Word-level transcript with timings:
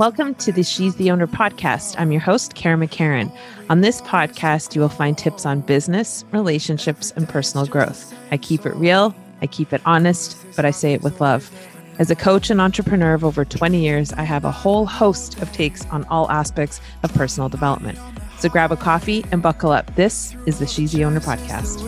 Welcome 0.00 0.34
to 0.36 0.50
the 0.50 0.62
She's 0.62 0.96
the 0.96 1.10
Owner 1.10 1.26
podcast. 1.26 1.94
I'm 1.98 2.10
your 2.10 2.22
host, 2.22 2.54
Karen 2.54 2.80
McCarran. 2.80 3.30
On 3.68 3.82
this 3.82 4.00
podcast, 4.00 4.74
you 4.74 4.80
will 4.80 4.88
find 4.88 5.18
tips 5.18 5.44
on 5.44 5.60
business, 5.60 6.24
relationships, 6.32 7.12
and 7.16 7.28
personal 7.28 7.66
growth. 7.66 8.14
I 8.30 8.38
keep 8.38 8.64
it 8.64 8.74
real, 8.76 9.14
I 9.42 9.46
keep 9.46 9.74
it 9.74 9.82
honest, 9.84 10.38
but 10.56 10.64
I 10.64 10.70
say 10.70 10.94
it 10.94 11.02
with 11.02 11.20
love. 11.20 11.50
As 11.98 12.10
a 12.10 12.16
coach 12.16 12.48
and 12.48 12.62
entrepreneur 12.62 13.12
of 13.12 13.26
over 13.26 13.44
20 13.44 13.78
years, 13.78 14.10
I 14.14 14.22
have 14.22 14.46
a 14.46 14.50
whole 14.50 14.86
host 14.86 15.42
of 15.42 15.52
takes 15.52 15.84
on 15.88 16.04
all 16.04 16.30
aspects 16.30 16.80
of 17.02 17.12
personal 17.12 17.50
development. 17.50 17.98
So 18.38 18.48
grab 18.48 18.72
a 18.72 18.78
coffee 18.78 19.22
and 19.32 19.42
buckle 19.42 19.70
up. 19.70 19.94
This 19.96 20.34
is 20.46 20.58
the 20.58 20.66
She's 20.66 20.92
the 20.92 21.04
Owner 21.04 21.20
podcast. 21.20 21.86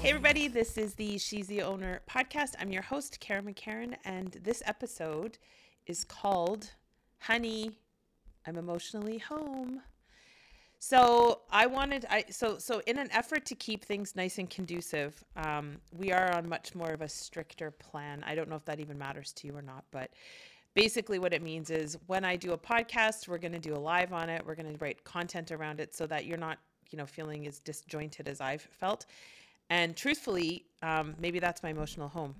Hey, 0.00 0.10
everybody, 0.10 0.46
this 0.46 0.78
is 0.78 0.94
the 0.94 1.18
She's 1.18 1.48
the 1.48 1.62
Owner 1.62 2.00
podcast. 2.08 2.54
I'm 2.60 2.70
your 2.70 2.82
host, 2.82 3.18
Karen 3.18 3.44
McCarran, 3.44 3.96
and 4.04 4.38
this 4.44 4.62
episode 4.66 5.36
is 5.90 6.04
called 6.04 6.70
Honey, 7.18 7.72
I'm 8.46 8.56
Emotionally 8.56 9.18
Home. 9.18 9.82
So 10.78 11.40
I 11.50 11.66
wanted 11.66 12.06
I 12.08 12.26
so 12.30 12.58
so 12.58 12.80
in 12.86 12.96
an 12.96 13.08
effort 13.10 13.44
to 13.46 13.56
keep 13.56 13.84
things 13.84 14.14
nice 14.14 14.38
and 14.38 14.48
conducive, 14.48 15.22
um, 15.34 15.78
we 15.98 16.12
are 16.12 16.32
on 16.32 16.48
much 16.48 16.76
more 16.76 16.90
of 16.90 17.02
a 17.02 17.08
stricter 17.08 17.72
plan. 17.72 18.22
I 18.24 18.36
don't 18.36 18.48
know 18.48 18.54
if 18.54 18.64
that 18.66 18.78
even 18.78 18.96
matters 18.98 19.32
to 19.32 19.48
you 19.48 19.56
or 19.56 19.62
not, 19.62 19.84
but 19.90 20.12
basically 20.74 21.18
what 21.18 21.34
it 21.34 21.42
means 21.42 21.70
is 21.70 21.98
when 22.06 22.24
I 22.24 22.36
do 22.36 22.52
a 22.52 22.58
podcast, 22.58 23.26
we're 23.26 23.38
going 23.38 23.50
to 23.50 23.58
do 23.58 23.74
a 23.74 23.82
live 23.92 24.12
on 24.12 24.30
it. 24.30 24.46
We're 24.46 24.54
going 24.54 24.72
to 24.72 24.78
write 24.78 25.02
content 25.02 25.50
around 25.50 25.80
it 25.80 25.92
so 25.92 26.06
that 26.06 26.24
you're 26.24 26.38
not 26.38 26.58
you 26.92 26.98
know 26.98 27.06
feeling 27.06 27.48
as 27.48 27.58
disjointed 27.58 28.28
as 28.28 28.40
I've 28.40 28.62
felt. 28.62 29.06
And 29.70 29.96
truthfully, 29.96 30.66
um, 30.84 31.16
maybe 31.18 31.40
that's 31.40 31.64
my 31.64 31.70
emotional 31.70 32.08
home, 32.08 32.36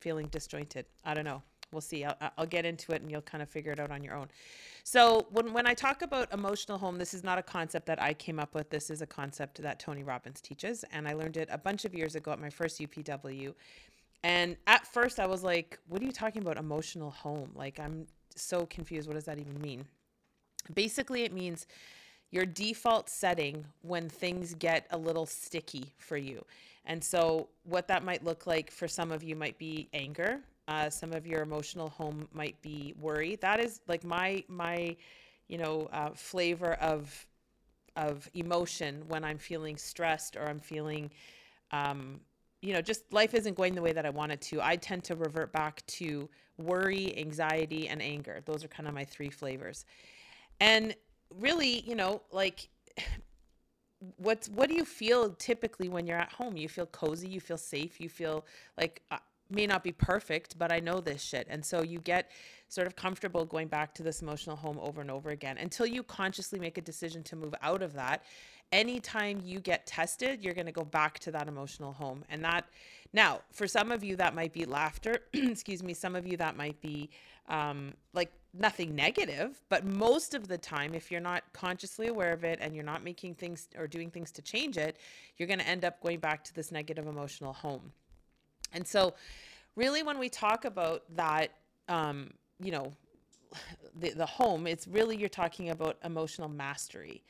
feeling 0.00 0.26
disjointed. 0.26 0.86
I 1.04 1.14
don't 1.14 1.24
know 1.24 1.40
we'll 1.72 1.80
see. 1.80 2.04
I'll, 2.04 2.16
I'll 2.38 2.46
get 2.46 2.64
into 2.64 2.92
it 2.92 3.02
and 3.02 3.10
you'll 3.10 3.22
kind 3.22 3.42
of 3.42 3.48
figure 3.48 3.72
it 3.72 3.80
out 3.80 3.90
on 3.90 4.02
your 4.02 4.14
own. 4.14 4.28
So 4.84 5.26
when, 5.30 5.52
when 5.52 5.66
I 5.66 5.74
talk 5.74 6.02
about 6.02 6.32
emotional 6.32 6.78
home, 6.78 6.98
this 6.98 7.14
is 7.14 7.22
not 7.22 7.38
a 7.38 7.42
concept 7.42 7.86
that 7.86 8.00
I 8.02 8.14
came 8.14 8.38
up 8.38 8.54
with. 8.54 8.70
This 8.70 8.90
is 8.90 9.02
a 9.02 9.06
concept 9.06 9.62
that 9.62 9.78
Tony 9.78 10.02
Robbins 10.02 10.40
teaches. 10.40 10.84
And 10.92 11.06
I 11.06 11.12
learned 11.12 11.36
it 11.36 11.48
a 11.50 11.58
bunch 11.58 11.84
of 11.84 11.94
years 11.94 12.14
ago 12.14 12.32
at 12.32 12.40
my 12.40 12.50
first 12.50 12.80
UPW. 12.80 13.54
And 14.22 14.56
at 14.66 14.86
first 14.86 15.18
I 15.18 15.26
was 15.26 15.42
like, 15.42 15.78
what 15.88 16.02
are 16.02 16.04
you 16.04 16.12
talking 16.12 16.42
about 16.42 16.56
emotional 16.56 17.10
home? 17.10 17.50
Like, 17.54 17.78
I'm 17.80 18.06
so 18.36 18.66
confused. 18.66 19.08
What 19.08 19.14
does 19.14 19.24
that 19.24 19.38
even 19.38 19.60
mean? 19.60 19.84
Basically, 20.74 21.22
it 21.22 21.32
means 21.32 21.66
your 22.30 22.46
default 22.46 23.08
setting 23.08 23.64
when 23.82 24.08
things 24.08 24.54
get 24.54 24.86
a 24.90 24.98
little 24.98 25.26
sticky 25.26 25.92
for 25.98 26.16
you. 26.16 26.44
And 26.84 27.02
so, 27.02 27.48
what 27.64 27.88
that 27.88 28.04
might 28.04 28.24
look 28.24 28.46
like 28.46 28.70
for 28.70 28.88
some 28.88 29.10
of 29.10 29.22
you 29.22 29.36
might 29.36 29.58
be 29.58 29.88
anger, 29.92 30.40
uh, 30.70 30.88
some 30.88 31.12
of 31.12 31.26
your 31.26 31.42
emotional 31.42 31.90
home 31.90 32.28
might 32.32 32.60
be 32.62 32.94
worry. 32.98 33.34
That 33.36 33.58
is 33.58 33.80
like 33.88 34.04
my 34.04 34.44
my, 34.48 34.96
you 35.48 35.58
know, 35.58 35.88
uh, 35.92 36.10
flavor 36.14 36.74
of 36.74 37.26
of 37.96 38.30
emotion 38.34 39.02
when 39.08 39.24
I'm 39.24 39.36
feeling 39.36 39.76
stressed 39.76 40.36
or 40.36 40.48
I'm 40.48 40.60
feeling, 40.60 41.10
um, 41.72 42.20
you 42.62 42.72
know, 42.72 42.80
just 42.80 43.12
life 43.12 43.34
isn't 43.34 43.56
going 43.56 43.74
the 43.74 43.82
way 43.82 43.92
that 43.92 44.06
I 44.06 44.10
want 44.10 44.30
it 44.30 44.40
to. 44.42 44.62
I 44.62 44.76
tend 44.76 45.02
to 45.04 45.16
revert 45.16 45.52
back 45.52 45.84
to 45.98 46.28
worry, 46.56 47.18
anxiety, 47.18 47.88
and 47.88 48.00
anger. 48.00 48.40
Those 48.44 48.62
are 48.62 48.68
kind 48.68 48.88
of 48.88 48.94
my 48.94 49.04
three 49.04 49.30
flavors. 49.30 49.86
And 50.60 50.94
really, 51.36 51.80
you 51.80 51.96
know, 51.96 52.22
like 52.30 52.68
what's 54.18 54.48
what 54.48 54.68
do 54.68 54.76
you 54.76 54.84
feel 54.84 55.30
typically 55.30 55.88
when 55.88 56.06
you're 56.06 56.16
at 56.16 56.32
home 56.32 56.56
you 56.56 56.70
feel 56.70 56.86
cozy 56.86 57.28
you 57.28 57.38
feel 57.38 57.58
safe 57.58 58.00
you 58.00 58.08
feel 58.08 58.46
like 58.78 59.02
uh, 59.10 59.18
may 59.50 59.66
not 59.66 59.82
be 59.82 59.92
perfect, 59.92 60.58
but 60.58 60.72
I 60.72 60.80
know 60.80 61.00
this 61.00 61.22
shit. 61.22 61.46
And 61.50 61.64
so 61.64 61.82
you 61.82 61.98
get 62.00 62.30
sort 62.68 62.86
of 62.86 62.94
comfortable 62.94 63.44
going 63.44 63.68
back 63.68 63.94
to 63.94 64.02
this 64.02 64.22
emotional 64.22 64.56
home 64.56 64.78
over 64.80 65.00
and 65.00 65.10
over 65.10 65.30
again 65.30 65.58
until 65.58 65.86
you 65.86 66.02
consciously 66.02 66.58
make 66.58 66.78
a 66.78 66.80
decision 66.80 67.22
to 67.24 67.36
move 67.36 67.54
out 67.62 67.82
of 67.82 67.92
that. 67.94 68.24
Anytime 68.72 69.40
you 69.44 69.58
get 69.58 69.84
tested, 69.86 70.42
you're 70.42 70.54
going 70.54 70.66
to 70.66 70.72
go 70.72 70.84
back 70.84 71.18
to 71.20 71.32
that 71.32 71.48
emotional 71.48 71.92
home. 71.92 72.24
And 72.28 72.44
that, 72.44 72.68
now, 73.12 73.40
for 73.50 73.66
some 73.66 73.90
of 73.90 74.04
you, 74.04 74.14
that 74.16 74.34
might 74.36 74.52
be 74.52 74.64
laughter. 74.64 75.18
Excuse 75.32 75.82
me. 75.82 75.92
Some 75.92 76.14
of 76.14 76.24
you, 76.24 76.36
that 76.36 76.56
might 76.56 76.80
be 76.80 77.10
um, 77.48 77.94
like 78.14 78.32
nothing 78.54 78.94
negative. 78.94 79.60
But 79.68 79.84
most 79.84 80.34
of 80.34 80.46
the 80.46 80.56
time, 80.56 80.94
if 80.94 81.10
you're 81.10 81.20
not 81.20 81.42
consciously 81.52 82.06
aware 82.06 82.32
of 82.32 82.44
it 82.44 82.60
and 82.62 82.74
you're 82.74 82.84
not 82.84 83.02
making 83.02 83.34
things 83.34 83.68
or 83.76 83.88
doing 83.88 84.10
things 84.10 84.30
to 84.32 84.42
change 84.42 84.76
it, 84.76 84.98
you're 85.36 85.48
going 85.48 85.58
to 85.58 85.68
end 85.68 85.84
up 85.84 86.00
going 86.00 86.20
back 86.20 86.44
to 86.44 86.54
this 86.54 86.70
negative 86.70 87.08
emotional 87.08 87.52
home. 87.52 87.92
And 88.72 88.86
so, 88.86 89.14
really, 89.76 90.02
when 90.02 90.18
we 90.18 90.28
talk 90.28 90.64
about 90.64 91.04
that, 91.16 91.52
um, 91.88 92.30
you 92.62 92.70
know, 92.70 92.92
the, 93.98 94.10
the 94.10 94.26
home, 94.26 94.66
it's 94.66 94.86
really 94.86 95.16
you're 95.16 95.28
talking 95.28 95.70
about 95.70 95.96
emotional 96.04 96.48
mastery. 96.48 97.22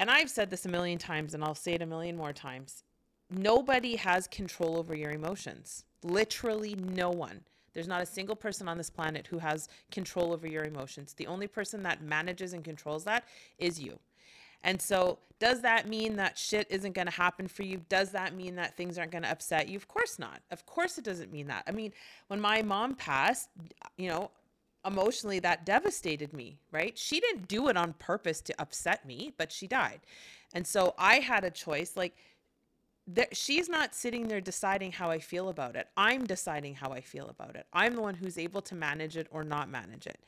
And 0.00 0.10
I've 0.10 0.30
said 0.30 0.50
this 0.50 0.64
a 0.64 0.68
million 0.68 0.98
times, 0.98 1.34
and 1.34 1.44
I'll 1.44 1.54
say 1.54 1.74
it 1.74 1.82
a 1.82 1.86
million 1.86 2.16
more 2.16 2.32
times. 2.32 2.82
Nobody 3.30 3.96
has 3.96 4.26
control 4.26 4.76
over 4.76 4.96
your 4.96 5.10
emotions. 5.10 5.84
Literally, 6.02 6.74
no 6.74 7.10
one. 7.10 7.40
There's 7.72 7.88
not 7.88 8.02
a 8.02 8.06
single 8.06 8.36
person 8.36 8.68
on 8.68 8.76
this 8.76 8.90
planet 8.90 9.26
who 9.26 9.38
has 9.38 9.68
control 9.90 10.32
over 10.32 10.46
your 10.46 10.64
emotions. 10.64 11.14
The 11.14 11.26
only 11.26 11.46
person 11.46 11.82
that 11.84 12.02
manages 12.02 12.52
and 12.52 12.62
controls 12.62 13.04
that 13.04 13.24
is 13.58 13.80
you. 13.80 13.98
And 14.64 14.80
so, 14.80 15.18
does 15.38 15.60
that 15.62 15.88
mean 15.88 16.16
that 16.16 16.38
shit 16.38 16.68
isn't 16.70 16.92
going 16.92 17.08
to 17.08 17.12
happen 17.12 17.48
for 17.48 17.64
you? 17.64 17.80
Does 17.88 18.10
that 18.10 18.34
mean 18.36 18.54
that 18.56 18.76
things 18.76 18.96
aren't 18.96 19.10
going 19.10 19.24
to 19.24 19.30
upset 19.30 19.68
you? 19.68 19.76
Of 19.76 19.88
course 19.88 20.18
not. 20.18 20.40
Of 20.52 20.64
course, 20.66 20.98
it 20.98 21.04
doesn't 21.04 21.32
mean 21.32 21.48
that. 21.48 21.64
I 21.66 21.72
mean, 21.72 21.92
when 22.28 22.40
my 22.40 22.62
mom 22.62 22.94
passed, 22.94 23.48
you 23.96 24.08
know, 24.08 24.30
emotionally 24.86 25.40
that 25.40 25.66
devastated 25.66 26.32
me, 26.32 26.58
right? 26.70 26.96
She 26.96 27.20
didn't 27.20 27.48
do 27.48 27.68
it 27.68 27.76
on 27.76 27.92
purpose 27.94 28.40
to 28.42 28.54
upset 28.60 29.06
me, 29.06 29.32
but 29.36 29.50
she 29.50 29.66
died. 29.66 30.00
And 30.54 30.66
so 30.66 30.94
I 30.98 31.16
had 31.16 31.44
a 31.44 31.50
choice 31.50 31.96
like 31.96 32.14
she's 33.32 33.68
not 33.68 33.94
sitting 33.94 34.28
there 34.28 34.40
deciding 34.40 34.92
how 34.92 35.10
I 35.10 35.18
feel 35.18 35.48
about 35.48 35.76
it. 35.76 35.88
I'm 35.96 36.24
deciding 36.24 36.76
how 36.76 36.92
I 36.92 37.00
feel 37.00 37.28
about 37.28 37.56
it. 37.56 37.66
I'm 37.72 37.94
the 37.94 38.02
one 38.02 38.14
who's 38.14 38.38
able 38.38 38.62
to 38.62 38.74
manage 38.74 39.16
it 39.16 39.26
or 39.30 39.42
not 39.44 39.68
manage 39.68 40.06
it. 40.06 40.20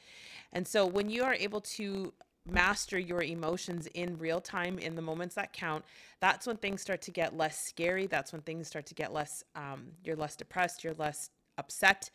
And 0.53 0.67
so 0.67 0.87
when 0.87 1.09
you 1.09 1.25
are 1.25 1.35
able 1.35 1.61
to 1.61 2.13
master 2.47 2.99
your 2.99 3.23
emotions 3.23 3.87
in 3.95 4.19
real 4.19 4.41
time 4.41 4.79
in 4.79 4.95
the 4.95 5.03
moments 5.03 5.35
that 5.35 5.53
count 5.53 5.83
that's 6.21 6.47
when 6.47 6.57
things 6.59 6.83
start 6.83 7.01
to 7.01 7.11
get 7.11 7.37
less 7.37 7.59
scary 7.59 8.07
that's 8.07 8.33
when 8.33 8.43
things 8.43 8.67
start 8.67 8.85
to 8.85 8.95
get 8.95 9.13
less 9.13 9.43
um, 9.57 9.87
you're 10.05 10.17
less 10.17 10.37
depressed 10.37 10.85
you're 10.85 10.95
less 10.95 11.31
upset. 11.59 12.11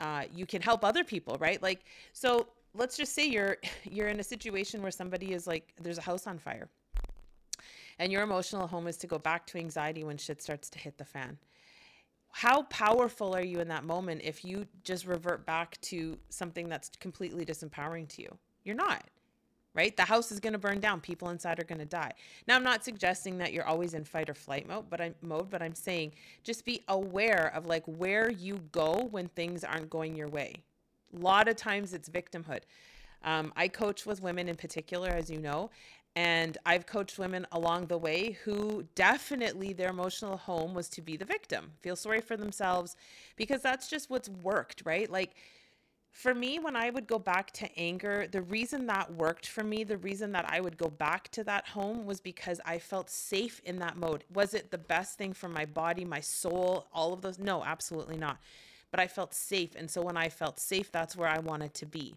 Uh, 0.00 0.24
you 0.32 0.46
can 0.46 0.62
help 0.62 0.84
other 0.84 1.02
people 1.02 1.36
right? 1.40 1.62
Like 1.62 1.84
so 2.12 2.46
let's 2.74 2.96
just 2.96 3.14
say 3.14 3.26
you're 3.26 3.56
you're 3.84 4.08
in 4.08 4.20
a 4.20 4.24
situation 4.24 4.82
where 4.82 4.92
somebody 4.92 5.32
is 5.32 5.46
like 5.46 5.72
there's 5.80 5.98
a 5.98 6.02
house 6.02 6.26
on 6.26 6.38
fire 6.38 6.68
and 7.98 8.12
your 8.12 8.22
emotional 8.22 8.66
home 8.66 8.86
is 8.86 8.96
to 8.98 9.06
go 9.06 9.18
back 9.18 9.46
to 9.46 9.58
anxiety 9.58 10.04
when 10.04 10.16
shit 10.16 10.40
starts 10.40 10.70
to 10.70 10.78
hit 10.78 10.96
the 10.98 11.04
fan. 11.04 11.36
How 12.30 12.62
powerful 12.64 13.34
are 13.34 13.44
you 13.44 13.58
in 13.58 13.68
that 13.68 13.84
moment 13.84 14.20
if 14.22 14.44
you 14.44 14.66
just 14.84 15.06
revert 15.06 15.44
back 15.44 15.80
to 15.82 16.16
something 16.28 16.68
that's 16.68 16.90
completely 17.00 17.44
disempowering 17.44 18.06
to 18.10 18.22
you? 18.22 18.38
You're 18.62 18.76
not 18.76 19.02
right? 19.74 19.96
The 19.96 20.04
house 20.04 20.32
is 20.32 20.40
going 20.40 20.54
to 20.54 20.58
burn 20.58 20.80
down. 20.80 21.00
People 21.00 21.30
inside 21.30 21.60
are 21.60 21.64
going 21.64 21.78
to 21.78 21.84
die. 21.84 22.12
Now, 22.46 22.56
I'm 22.56 22.64
not 22.64 22.84
suggesting 22.84 23.38
that 23.38 23.52
you're 23.52 23.66
always 23.66 23.94
in 23.94 24.04
fight 24.04 24.28
or 24.28 24.34
flight 24.34 24.68
mode, 24.68 24.90
but 24.90 25.00
I'm 25.00 25.14
mode, 25.22 25.50
but 25.50 25.62
I'm 25.62 25.74
saying 25.74 26.12
just 26.42 26.64
be 26.64 26.82
aware 26.88 27.52
of 27.54 27.66
like 27.66 27.84
where 27.86 28.30
you 28.30 28.60
go 28.72 29.08
when 29.10 29.28
things 29.28 29.64
aren't 29.64 29.90
going 29.90 30.16
your 30.16 30.28
way. 30.28 30.54
A 31.14 31.20
lot 31.20 31.48
of 31.48 31.56
times 31.56 31.94
it's 31.94 32.08
victimhood. 32.08 32.60
Um, 33.24 33.52
I 33.56 33.68
coach 33.68 34.06
with 34.06 34.22
women 34.22 34.48
in 34.48 34.56
particular, 34.56 35.10
as 35.10 35.30
you 35.30 35.38
know, 35.38 35.70
and 36.16 36.58
I've 36.66 36.86
coached 36.86 37.18
women 37.18 37.46
along 37.52 37.86
the 37.86 37.98
way 37.98 38.32
who 38.44 38.84
definitely 38.94 39.72
their 39.72 39.90
emotional 39.90 40.36
home 40.36 40.74
was 40.74 40.88
to 40.90 41.02
be 41.02 41.16
the 41.16 41.24
victim, 41.24 41.72
feel 41.80 41.96
sorry 41.96 42.20
for 42.20 42.36
themselves, 42.36 42.96
because 43.36 43.62
that's 43.62 43.88
just 43.88 44.10
what's 44.10 44.28
worked, 44.28 44.82
right? 44.84 45.10
Like 45.10 45.36
for 46.12 46.34
me, 46.34 46.58
when 46.58 46.74
I 46.74 46.90
would 46.90 47.06
go 47.06 47.18
back 47.18 47.52
to 47.52 47.78
anger, 47.78 48.26
the 48.30 48.42
reason 48.42 48.86
that 48.86 49.12
worked 49.14 49.46
for 49.46 49.62
me, 49.62 49.84
the 49.84 49.98
reason 49.98 50.32
that 50.32 50.46
I 50.48 50.60
would 50.60 50.76
go 50.76 50.88
back 50.88 51.28
to 51.32 51.44
that 51.44 51.68
home 51.68 52.06
was 52.06 52.20
because 52.20 52.60
I 52.64 52.78
felt 52.78 53.08
safe 53.08 53.60
in 53.64 53.78
that 53.78 53.96
mode. 53.96 54.24
Was 54.32 54.54
it 54.54 54.70
the 54.70 54.78
best 54.78 55.16
thing 55.16 55.32
for 55.32 55.48
my 55.48 55.64
body, 55.64 56.04
my 56.04 56.20
soul, 56.20 56.86
all 56.92 57.12
of 57.12 57.22
those? 57.22 57.38
No, 57.38 57.62
absolutely 57.62 58.16
not. 58.16 58.38
But 58.90 59.00
I 59.00 59.06
felt 59.06 59.32
safe. 59.34 59.76
And 59.76 59.88
so 59.90 60.02
when 60.02 60.16
I 60.16 60.28
felt 60.28 60.58
safe, 60.58 60.90
that's 60.90 61.14
where 61.14 61.28
I 61.28 61.38
wanted 61.38 61.74
to 61.74 61.86
be. 61.86 62.14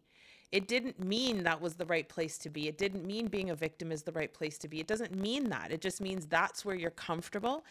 It 0.52 0.68
didn't 0.68 1.00
mean 1.00 1.44
that 1.44 1.62
was 1.62 1.76
the 1.76 1.86
right 1.86 2.08
place 2.08 2.38
to 2.40 2.50
be. 2.50 2.68
It 2.68 2.78
didn't 2.78 3.06
mean 3.06 3.28
being 3.28 3.52
a 3.52 3.56
victim 3.56 3.92
is 3.92 4.04
the 4.04 4.12
right 4.12 4.34
place 4.34 4.58
to 4.60 4.68
be. 4.68 4.80
It 4.80 4.88
doesn't 4.88 5.16
mean 5.16 5.50
that. 5.50 5.72
It 5.72 5.80
just 5.80 6.02
means 6.02 6.26
that's 6.26 6.66
where 6.66 6.76
you're 6.76 6.92
comfortable. 6.92 7.64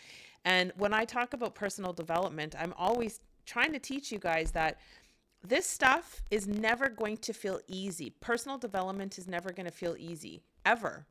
And 0.44 0.72
when 0.78 0.94
I 0.94 1.04
talk 1.04 1.34
about 1.34 1.54
personal 1.54 1.92
development, 1.92 2.54
I'm 2.58 2.72
always 2.78 3.20
trying 3.44 3.72
to 3.72 3.78
teach 3.78 4.12
you 4.12 4.18
guys 4.18 4.50
that 4.52 4.78
this 5.42 5.66
stuff 5.66 6.22
is 6.30 6.46
never 6.46 6.88
going 6.88 7.16
to 7.18 7.32
feel 7.32 7.60
easy. 7.66 8.10
Personal 8.20 8.58
development 8.58 9.18
is 9.18 9.26
never 9.26 9.52
going 9.52 9.66
to 9.66 9.72
feel 9.72 9.96
easy 9.98 10.42
ever. 10.64 11.06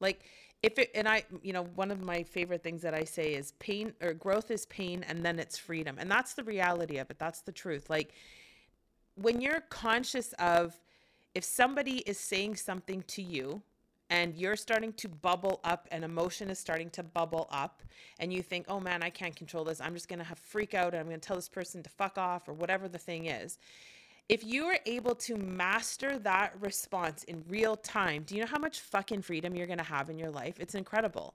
Like 0.00 0.24
if 0.62 0.78
it 0.78 0.90
and 0.94 1.08
I, 1.08 1.24
you 1.42 1.52
know, 1.52 1.64
one 1.74 1.90
of 1.90 2.00
my 2.00 2.22
favorite 2.22 2.62
things 2.62 2.82
that 2.82 2.94
I 2.94 3.04
say 3.04 3.34
is 3.34 3.52
pain 3.60 3.92
or 4.02 4.12
growth 4.12 4.50
is 4.50 4.66
pain 4.66 5.04
and 5.08 5.24
then 5.24 5.38
it's 5.38 5.56
freedom. 5.56 5.96
And 5.98 6.10
that's 6.10 6.34
the 6.34 6.42
reality 6.42 6.98
of 6.98 7.10
it. 7.10 7.18
That's 7.18 7.42
the 7.42 7.52
truth. 7.52 7.88
Like 7.88 8.12
when 9.14 9.40
you're 9.40 9.60
conscious 9.68 10.32
of 10.34 10.80
if 11.34 11.44
somebody 11.44 11.98
is 11.98 12.18
saying 12.18 12.56
something 12.56 13.02
to 13.08 13.22
you 13.22 13.62
and 14.10 14.34
you're 14.34 14.56
starting 14.56 14.92
to 14.94 15.08
bubble 15.08 15.60
up 15.64 15.86
and 15.90 16.04
emotion 16.04 16.50
is 16.50 16.58
starting 16.58 16.90
to 16.90 17.02
bubble 17.02 17.46
up 17.50 17.82
and 18.18 18.32
you 18.32 18.42
think 18.42 18.66
oh 18.68 18.80
man 18.80 19.02
i 19.02 19.10
can't 19.10 19.36
control 19.36 19.64
this. 19.64 19.80
I'm 19.80 19.94
just 19.94 20.08
going 20.08 20.18
to 20.18 20.24
have 20.24 20.38
freak 20.38 20.74
out 20.74 20.94
and 20.94 21.00
i'm 21.00 21.06
going 21.06 21.20
to 21.20 21.26
tell 21.26 21.36
this 21.36 21.48
person 21.48 21.82
to 21.82 21.90
fuck 21.90 22.18
off 22.18 22.48
or 22.48 22.52
whatever 22.52 22.88
the 22.88 22.98
thing 22.98 23.26
is. 23.26 23.58
If 24.28 24.44
you 24.44 24.66
are 24.66 24.78
able 24.84 25.14
to 25.14 25.36
master 25.36 26.18
that 26.18 26.52
response 26.60 27.24
in 27.24 27.44
real 27.48 27.76
time 27.76 28.24
do 28.24 28.34
you 28.34 28.40
know 28.40 28.46
how 28.46 28.58
much 28.58 28.80
fucking 28.80 29.22
freedom 29.22 29.54
you're 29.54 29.66
going 29.66 29.78
to 29.78 29.84
have 29.84 30.10
in 30.10 30.18
your 30.18 30.30
life? 30.30 30.58
It's 30.60 30.74
incredible. 30.74 31.34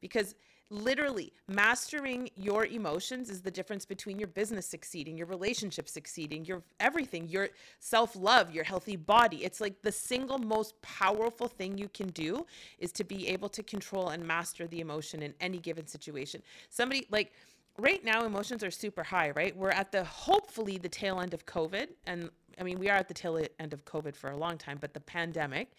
Because 0.00 0.34
literally 0.70 1.32
mastering 1.48 2.28
your 2.34 2.66
emotions 2.66 3.30
is 3.30 3.40
the 3.40 3.50
difference 3.50 3.84
between 3.84 4.18
your 4.18 4.26
business 4.26 4.66
succeeding 4.66 5.16
your 5.16 5.28
relationship 5.28 5.88
succeeding 5.88 6.44
your 6.44 6.62
everything 6.80 7.28
your 7.28 7.48
self-love 7.78 8.50
your 8.50 8.64
healthy 8.64 8.96
body. 8.96 9.44
It's 9.44 9.60
like 9.60 9.80
the 9.82 9.92
single 9.92 10.38
most 10.38 10.80
powerful 10.82 11.46
thing 11.46 11.78
you 11.78 11.88
can 11.88 12.08
do 12.08 12.46
is 12.78 12.90
to 12.92 13.04
be 13.04 13.28
able 13.28 13.48
to 13.50 13.62
control 13.62 14.08
and 14.08 14.26
master 14.26 14.66
the 14.66 14.80
emotion 14.80 15.22
in 15.22 15.34
any 15.40 15.58
given 15.58 15.86
situation. 15.86 16.42
Somebody 16.68 17.06
like 17.10 17.32
right 17.78 18.04
now 18.04 18.24
emotions 18.24 18.64
are 18.64 18.70
super 18.70 19.04
high 19.04 19.30
right? 19.30 19.56
We're 19.56 19.70
at 19.70 19.92
the 19.92 20.02
hopefully 20.04 20.78
the 20.78 20.88
tail 20.88 21.20
end 21.20 21.32
of 21.32 21.46
covid 21.46 21.88
and 22.06 22.30
i 22.58 22.62
mean 22.62 22.78
we 22.78 22.88
are 22.88 22.96
at 22.96 23.08
the 23.08 23.14
tail 23.14 23.38
end 23.60 23.72
of 23.72 23.84
covid 23.84 24.16
for 24.16 24.30
a 24.30 24.36
long 24.36 24.56
time 24.58 24.78
but 24.80 24.94
the 24.94 25.00
pandemic 25.00 25.72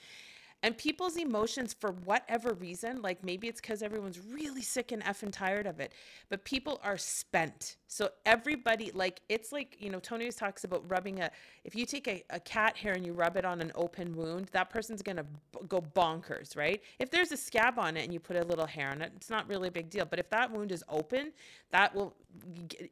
and 0.64 0.76
people's 0.78 1.18
emotions, 1.18 1.76
for 1.80 1.92
whatever 1.92 2.54
reason, 2.54 3.02
like 3.02 3.24
maybe 3.24 3.48
it's 3.48 3.62
because 3.62 3.84
everyone's 3.84 4.20
really 4.20 4.64
sick 4.64 4.92
and 4.92 5.04
effing 5.04 5.32
tired 5.32 5.68
of 5.68 5.80
it, 5.80 5.94
but 6.30 6.44
people 6.44 6.80
are 6.84 6.98
spent. 6.98 7.78
So 7.88 8.10
everybody, 8.26 8.92
like, 8.94 9.22
it's 9.30 9.52
like, 9.52 9.78
you 9.80 9.90
know, 9.90 10.00
Tony 10.00 10.30
talks 10.32 10.64
about 10.64 10.84
rubbing 10.90 11.22
a, 11.22 11.30
if 11.64 11.76
you 11.76 11.86
take 11.86 12.08
a, 12.08 12.24
a 12.32 12.40
cat 12.40 12.76
hair 12.76 12.94
and 12.94 13.06
you 13.06 13.14
rub 13.14 13.38
it 13.38 13.46
on 13.46 13.62
an 13.62 13.72
open 13.76 14.16
wound, 14.16 14.48
that 14.52 14.70
person's 14.70 15.02
going 15.02 15.18
to 15.18 15.24
b- 15.24 15.60
go 15.70 15.82
bonkers, 15.96 16.58
right? 16.58 16.82
If 17.00 17.12
there's 17.12 17.32
a 17.32 17.38
scab 17.38 17.78
on 17.78 17.96
it 17.96 18.04
and 18.04 18.12
you 18.12 18.20
put 18.20 18.36
a 18.36 18.44
little 18.44 18.66
hair 18.66 18.90
on 18.90 19.02
it, 19.02 19.12
it's 19.16 19.30
not 19.30 19.48
really 19.48 19.68
a 19.68 19.72
big 19.72 19.90
deal. 19.90 20.06
But 20.06 20.20
if 20.20 20.30
that 20.32 20.52
wound 20.52 20.72
is 20.72 20.84
open, 20.90 21.32
that 21.72 21.94
will 21.96 22.16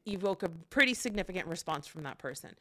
evoke 0.07 0.43
a 0.43 0.49
pretty 0.69 0.93
significant 0.93 1.47
response 1.47 1.87
from 1.87 2.03
that 2.03 2.19
person. 2.19 2.51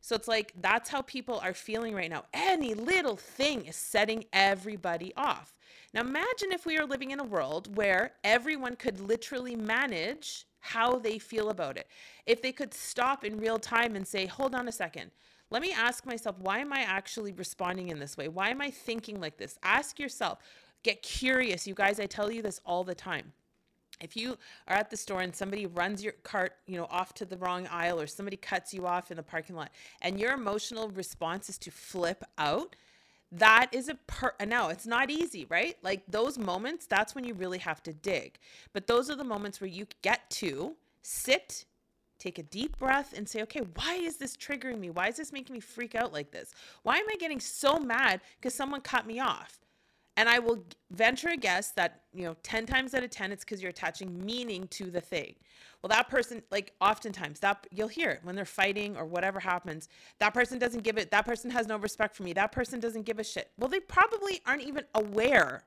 So 0.00 0.14
it's 0.14 0.28
like 0.28 0.52
that's 0.60 0.88
how 0.88 1.02
people 1.02 1.38
are 1.40 1.54
feeling 1.54 1.94
right 1.94 2.10
now. 2.10 2.24
Any 2.32 2.74
little 2.74 3.16
thing 3.16 3.66
is 3.66 3.76
setting 3.76 4.24
everybody 4.32 5.12
off. 5.16 5.54
Now 5.92 6.00
imagine 6.02 6.52
if 6.52 6.66
we 6.66 6.78
were 6.78 6.86
living 6.86 7.10
in 7.10 7.20
a 7.20 7.24
world 7.24 7.76
where 7.76 8.12
everyone 8.24 8.76
could 8.76 9.00
literally 9.00 9.56
manage 9.56 10.46
how 10.60 10.98
they 10.98 11.18
feel 11.18 11.50
about 11.50 11.76
it. 11.76 11.88
If 12.26 12.42
they 12.42 12.52
could 12.52 12.74
stop 12.74 13.24
in 13.24 13.38
real 13.38 13.58
time 13.58 13.96
and 13.96 14.06
say, 14.06 14.26
hold 14.26 14.54
on 14.54 14.68
a 14.68 14.72
second. 14.72 15.10
Let 15.50 15.62
me 15.62 15.72
ask 15.72 16.04
myself, 16.04 16.36
why 16.40 16.58
am 16.58 16.72
I 16.72 16.80
actually 16.80 17.32
responding 17.32 17.88
in 17.88 17.98
this 17.98 18.16
way? 18.16 18.28
Why 18.28 18.50
am 18.50 18.60
I 18.60 18.70
thinking 18.70 19.18
like 19.20 19.38
this? 19.38 19.58
Ask 19.62 19.98
yourself, 19.98 20.40
get 20.82 21.02
curious. 21.02 21.66
You 21.66 21.74
guys, 21.74 21.98
I 22.00 22.06
tell 22.06 22.30
you 22.30 22.42
this 22.42 22.60
all 22.66 22.84
the 22.84 22.94
time 22.94 23.32
if 24.00 24.16
you 24.16 24.36
are 24.66 24.76
at 24.76 24.90
the 24.90 24.96
store 24.96 25.20
and 25.20 25.34
somebody 25.34 25.66
runs 25.66 26.02
your 26.02 26.14
cart 26.22 26.52
you 26.66 26.76
know 26.76 26.86
off 26.90 27.14
to 27.14 27.24
the 27.24 27.36
wrong 27.36 27.66
aisle 27.68 28.00
or 28.00 28.06
somebody 28.06 28.36
cuts 28.36 28.72
you 28.72 28.86
off 28.86 29.10
in 29.10 29.16
the 29.16 29.22
parking 29.22 29.56
lot 29.56 29.70
and 30.02 30.20
your 30.20 30.32
emotional 30.32 30.88
response 30.90 31.48
is 31.48 31.58
to 31.58 31.70
flip 31.70 32.24
out 32.38 32.76
that 33.30 33.68
is 33.72 33.88
a 33.88 33.94
per 34.06 34.32
uh, 34.40 34.44
now 34.44 34.68
it's 34.68 34.86
not 34.86 35.10
easy 35.10 35.46
right? 35.48 35.76
Like 35.82 36.02
those 36.08 36.38
moments 36.38 36.86
that's 36.86 37.14
when 37.14 37.24
you 37.24 37.34
really 37.34 37.58
have 37.58 37.82
to 37.84 37.92
dig. 37.92 38.38
But 38.72 38.86
those 38.86 39.10
are 39.10 39.16
the 39.16 39.24
moments 39.24 39.60
where 39.60 39.68
you 39.68 39.86
get 40.02 40.28
to 40.30 40.74
sit 41.02 41.64
take 42.18 42.38
a 42.38 42.42
deep 42.42 42.78
breath 42.78 43.14
and 43.16 43.28
say 43.28 43.42
okay 43.42 43.60
why 43.74 43.94
is 43.94 44.16
this 44.16 44.36
triggering 44.36 44.78
me? 44.78 44.90
Why 44.90 45.08
is 45.08 45.16
this 45.16 45.32
making 45.32 45.54
me 45.54 45.60
freak 45.60 45.94
out 45.94 46.12
like 46.12 46.30
this? 46.30 46.52
Why 46.82 46.96
am 46.96 47.06
i 47.10 47.16
getting 47.16 47.40
so 47.40 47.78
mad 47.78 48.20
because 48.40 48.54
someone 48.54 48.80
cut 48.80 49.06
me 49.06 49.20
off 49.20 49.58
and 50.18 50.28
I 50.28 50.40
will 50.40 50.64
venture 50.90 51.28
a 51.28 51.36
guess 51.36 51.70
that, 51.76 52.00
you 52.12 52.24
know, 52.24 52.34
10 52.42 52.66
times 52.66 52.92
out 52.92 53.04
of 53.04 53.10
10, 53.10 53.30
it's 53.30 53.44
because 53.44 53.62
you're 53.62 53.70
attaching 53.70 54.26
meaning 54.26 54.66
to 54.72 54.90
the 54.90 55.00
thing. 55.00 55.36
Well, 55.80 55.88
that 55.90 56.08
person, 56.08 56.42
like 56.50 56.74
oftentimes, 56.80 57.38
that 57.38 57.68
you'll 57.70 57.86
hear 57.86 58.10
it 58.10 58.20
when 58.24 58.34
they're 58.34 58.44
fighting 58.44 58.96
or 58.96 59.04
whatever 59.04 59.38
happens. 59.38 59.88
That 60.18 60.34
person 60.34 60.58
doesn't 60.58 60.82
give 60.82 60.98
it, 60.98 61.12
that 61.12 61.24
person 61.24 61.52
has 61.52 61.68
no 61.68 61.76
respect 61.76 62.16
for 62.16 62.24
me. 62.24 62.32
That 62.32 62.50
person 62.50 62.80
doesn't 62.80 63.06
give 63.06 63.20
a 63.20 63.24
shit. 63.24 63.52
Well, 63.58 63.68
they 63.68 63.78
probably 63.78 64.40
aren't 64.44 64.62
even 64.62 64.82
aware 64.96 65.62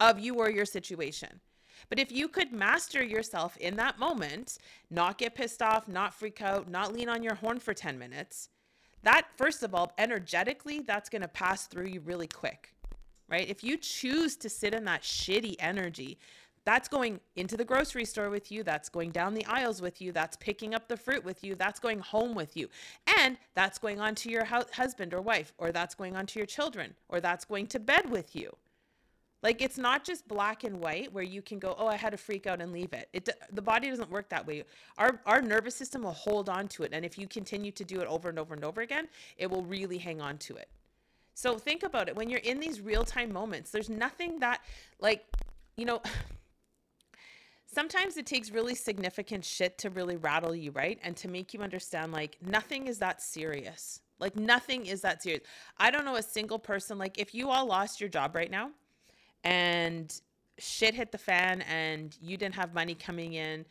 of 0.00 0.18
you 0.18 0.34
or 0.34 0.50
your 0.50 0.66
situation. 0.66 1.40
But 1.88 2.00
if 2.00 2.10
you 2.10 2.26
could 2.26 2.52
master 2.52 3.04
yourself 3.04 3.56
in 3.58 3.76
that 3.76 4.00
moment, 4.00 4.58
not 4.90 5.18
get 5.18 5.36
pissed 5.36 5.62
off, 5.62 5.86
not 5.86 6.12
freak 6.12 6.42
out, 6.42 6.68
not 6.68 6.92
lean 6.92 7.08
on 7.08 7.22
your 7.22 7.36
horn 7.36 7.60
for 7.60 7.74
10 7.74 7.96
minutes, 7.96 8.48
that, 9.04 9.28
first 9.36 9.62
of 9.62 9.72
all, 9.72 9.92
energetically, 9.98 10.80
that's 10.80 11.08
going 11.08 11.22
to 11.22 11.28
pass 11.28 11.68
through 11.68 11.86
you 11.86 12.00
really 12.00 12.26
quick 12.26 12.74
right? 13.28 13.48
If 13.48 13.62
you 13.62 13.76
choose 13.76 14.36
to 14.36 14.48
sit 14.48 14.74
in 14.74 14.84
that 14.84 15.02
shitty 15.02 15.56
energy, 15.58 16.18
that's 16.64 16.88
going 16.88 17.18
into 17.36 17.56
the 17.56 17.64
grocery 17.64 18.04
store 18.04 18.28
with 18.28 18.52
you. 18.52 18.62
That's 18.62 18.90
going 18.90 19.10
down 19.10 19.32
the 19.32 19.46
aisles 19.46 19.80
with 19.80 20.02
you. 20.02 20.12
That's 20.12 20.36
picking 20.36 20.74
up 20.74 20.86
the 20.86 20.98
fruit 20.98 21.24
with 21.24 21.42
you. 21.42 21.54
That's 21.54 21.80
going 21.80 22.00
home 22.00 22.34
with 22.34 22.58
you. 22.58 22.68
And 23.18 23.38
that's 23.54 23.78
going 23.78 24.00
on 24.00 24.14
to 24.16 24.30
your 24.30 24.44
husband 24.44 25.14
or 25.14 25.22
wife, 25.22 25.54
or 25.56 25.72
that's 25.72 25.94
going 25.94 26.14
on 26.14 26.26
to 26.26 26.38
your 26.38 26.46
children, 26.46 26.94
or 27.08 27.20
that's 27.20 27.46
going 27.46 27.68
to 27.68 27.78
bed 27.78 28.10
with 28.10 28.36
you. 28.36 28.54
Like 29.42 29.62
it's 29.62 29.78
not 29.78 30.04
just 30.04 30.26
black 30.26 30.64
and 30.64 30.80
white 30.80 31.12
where 31.12 31.24
you 31.24 31.42
can 31.42 31.58
go, 31.58 31.74
oh, 31.78 31.86
I 31.86 31.96
had 31.96 32.10
to 32.10 32.16
freak 32.16 32.46
out 32.46 32.60
and 32.60 32.72
leave 32.72 32.92
it. 32.92 33.08
It 33.12 33.28
the 33.52 33.62
body 33.62 33.88
doesn't 33.88 34.10
work 34.10 34.28
that 34.30 34.46
way. 34.46 34.64
Our 34.98 35.20
our 35.26 35.40
nervous 35.40 35.76
system 35.76 36.02
will 36.02 36.12
hold 36.12 36.48
on 36.48 36.66
to 36.68 36.82
it, 36.82 36.90
and 36.92 37.04
if 37.04 37.16
you 37.16 37.28
continue 37.28 37.70
to 37.72 37.84
do 37.84 38.00
it 38.00 38.08
over 38.08 38.28
and 38.28 38.38
over 38.38 38.52
and 38.54 38.64
over 38.64 38.80
again, 38.80 39.08
it 39.36 39.48
will 39.48 39.62
really 39.62 39.98
hang 39.98 40.20
on 40.20 40.38
to 40.38 40.56
it. 40.56 40.68
So 41.38 41.56
think 41.56 41.84
about 41.84 42.08
it. 42.08 42.16
When 42.16 42.28
you're 42.28 42.40
in 42.40 42.58
these 42.58 42.80
real 42.80 43.04
time 43.04 43.32
moments, 43.32 43.70
there's 43.70 43.88
nothing 43.88 44.40
that, 44.40 44.60
like, 44.98 45.24
you 45.76 45.84
know, 45.84 46.02
sometimes 47.72 48.16
it 48.16 48.26
takes 48.26 48.50
really 48.50 48.74
significant 48.74 49.44
shit 49.44 49.78
to 49.78 49.90
really 49.90 50.16
rattle 50.16 50.52
you, 50.52 50.72
right? 50.72 50.98
And 51.00 51.16
to 51.18 51.28
make 51.28 51.54
you 51.54 51.60
understand, 51.60 52.10
like, 52.10 52.38
nothing 52.44 52.88
is 52.88 52.98
that 52.98 53.22
serious. 53.22 54.00
Like, 54.18 54.34
nothing 54.34 54.86
is 54.86 55.00
that 55.02 55.22
serious. 55.22 55.42
I 55.78 55.92
don't 55.92 56.04
know 56.04 56.16
a 56.16 56.24
single 56.24 56.58
person, 56.58 56.98
like, 56.98 57.20
if 57.20 57.32
you 57.36 57.50
all 57.50 57.66
lost 57.66 58.00
your 58.00 58.10
job 58.10 58.34
right 58.34 58.50
now 58.50 58.72
and 59.44 60.20
shit 60.58 60.92
hit 60.92 61.12
the 61.12 61.18
fan 61.18 61.62
and 61.62 62.18
you 62.20 62.36
didn't 62.36 62.56
have 62.56 62.74
money 62.74 62.96
coming 62.96 63.34
in 63.34 63.64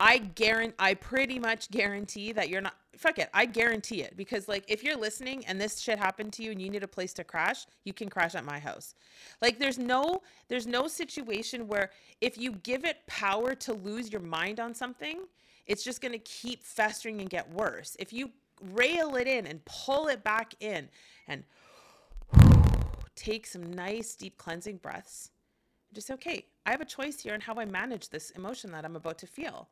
I 0.00 0.18
guarantee, 0.18 0.74
I 0.78 0.94
pretty 0.94 1.38
much 1.38 1.70
guarantee 1.70 2.32
that 2.32 2.48
you're 2.48 2.60
not, 2.60 2.74
fuck 2.96 3.18
it, 3.18 3.30
I 3.32 3.46
guarantee 3.46 4.02
it. 4.02 4.16
Because, 4.16 4.48
like, 4.48 4.64
if 4.68 4.82
you're 4.82 4.96
listening 4.96 5.44
and 5.46 5.60
this 5.60 5.80
shit 5.80 5.98
happened 5.98 6.32
to 6.34 6.42
you 6.42 6.50
and 6.50 6.60
you 6.60 6.70
need 6.70 6.82
a 6.82 6.88
place 6.88 7.12
to 7.14 7.24
crash, 7.24 7.66
you 7.84 7.92
can 7.92 8.08
crash 8.08 8.34
at 8.34 8.44
my 8.44 8.58
house. 8.58 8.94
Like, 9.40 9.58
there's 9.58 9.78
no, 9.78 10.22
there's 10.48 10.66
no 10.66 10.88
situation 10.88 11.68
where 11.68 11.90
if 12.20 12.36
you 12.36 12.52
give 12.52 12.84
it 12.84 12.98
power 13.06 13.54
to 13.54 13.74
lose 13.74 14.10
your 14.10 14.22
mind 14.22 14.58
on 14.58 14.74
something, 14.74 15.20
it's 15.66 15.84
just 15.84 16.00
going 16.00 16.12
to 16.12 16.18
keep 16.18 16.64
festering 16.64 17.20
and 17.20 17.30
get 17.30 17.48
worse. 17.52 17.96
If 17.98 18.12
you 18.12 18.30
rail 18.72 19.16
it 19.16 19.26
in 19.26 19.46
and 19.46 19.64
pull 19.64 20.08
it 20.08 20.24
back 20.24 20.54
in 20.60 20.88
and 21.28 21.44
take 23.14 23.46
some 23.46 23.72
nice 23.72 24.14
deep 24.14 24.36
cleansing 24.38 24.78
breaths, 24.78 25.30
just 25.92 26.10
okay, 26.10 26.46
I 26.64 26.70
have 26.70 26.80
a 26.80 26.86
choice 26.86 27.20
here 27.20 27.34
on 27.34 27.40
how 27.40 27.54
I 27.54 27.64
manage 27.64 28.08
this 28.08 28.30
emotion 28.30 28.72
that 28.72 28.84
I'm 28.84 28.96
about 28.96 29.18
to 29.18 29.26
feel. 29.26 29.68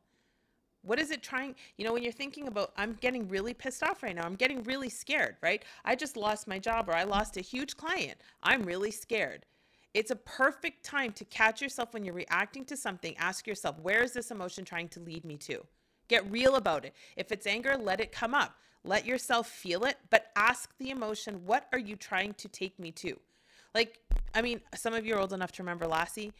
What 0.83 0.99
is 0.99 1.11
it 1.11 1.21
trying? 1.21 1.55
You 1.77 1.85
know, 1.85 1.93
when 1.93 2.03
you're 2.03 2.11
thinking 2.11 2.47
about, 2.47 2.71
I'm 2.75 2.97
getting 3.01 3.27
really 3.27 3.53
pissed 3.53 3.83
off 3.83 4.01
right 4.01 4.15
now. 4.15 4.23
I'm 4.23 4.35
getting 4.35 4.63
really 4.63 4.89
scared, 4.89 5.35
right? 5.41 5.63
I 5.85 5.95
just 5.95 6.17
lost 6.17 6.47
my 6.47 6.57
job 6.57 6.89
or 6.89 6.95
I 6.95 7.03
lost 7.03 7.37
a 7.37 7.41
huge 7.41 7.77
client. 7.77 8.17
I'm 8.41 8.63
really 8.63 8.91
scared. 8.91 9.45
It's 9.93 10.11
a 10.11 10.15
perfect 10.15 10.83
time 10.83 11.11
to 11.13 11.25
catch 11.25 11.61
yourself 11.61 11.93
when 11.93 12.03
you're 12.03 12.15
reacting 12.15 12.65
to 12.65 12.77
something. 12.77 13.15
Ask 13.17 13.45
yourself, 13.45 13.79
where 13.79 14.01
is 14.03 14.13
this 14.13 14.31
emotion 14.31 14.63
trying 14.65 14.87
to 14.89 14.99
lead 15.01 15.25
me 15.25 15.37
to? 15.37 15.65
Get 16.07 16.29
real 16.31 16.55
about 16.55 16.85
it. 16.85 16.95
If 17.15 17.31
it's 17.31 17.45
anger, 17.45 17.77
let 17.77 17.99
it 17.99 18.11
come 18.11 18.33
up. 18.33 18.55
Let 18.83 19.05
yourself 19.05 19.47
feel 19.47 19.83
it, 19.83 19.97
but 20.09 20.31
ask 20.35 20.75
the 20.79 20.89
emotion, 20.89 21.45
what 21.45 21.67
are 21.71 21.79
you 21.79 21.95
trying 21.95 22.33
to 22.35 22.47
take 22.47 22.79
me 22.79 22.91
to? 22.93 23.19
Like, 23.75 23.99
I 24.33 24.41
mean, 24.41 24.61
some 24.75 24.93
of 24.93 25.05
you 25.05 25.15
are 25.15 25.19
old 25.19 25.33
enough 25.33 25.51
to 25.53 25.63
remember 25.63 25.87
Lassie. 25.87 26.33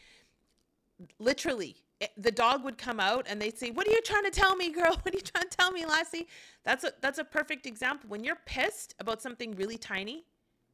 Literally, 1.19 1.75
eh, 2.01 2.07
the 2.17 2.31
dog 2.31 2.63
would 2.63 2.77
come 2.77 2.99
out 2.99 3.25
and 3.29 3.41
they'd 3.41 3.57
say, 3.57 3.71
"What 3.71 3.87
are 3.87 3.91
you 3.91 4.01
trying 4.01 4.23
to 4.23 4.31
tell 4.31 4.55
me, 4.55 4.69
girl? 4.71 4.95
What 5.03 5.13
are 5.13 5.17
you 5.17 5.23
trying 5.23 5.49
to 5.49 5.57
tell 5.57 5.71
me, 5.71 5.85
Lassie?" 5.85 6.27
That's 6.63 6.83
a 6.83 6.93
that's 7.01 7.19
a 7.19 7.23
perfect 7.23 7.65
example. 7.65 8.09
When 8.09 8.23
you're 8.23 8.39
pissed 8.45 8.95
about 8.99 9.21
something 9.21 9.55
really 9.55 9.77
tiny, 9.77 10.25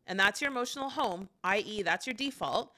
and 0.05 0.19
that's 0.19 0.41
your 0.41 0.51
emotional 0.51 0.89
home, 0.89 1.29
i.e., 1.43 1.81
that's 1.81 2.07
your 2.07 2.13
default, 2.13 2.73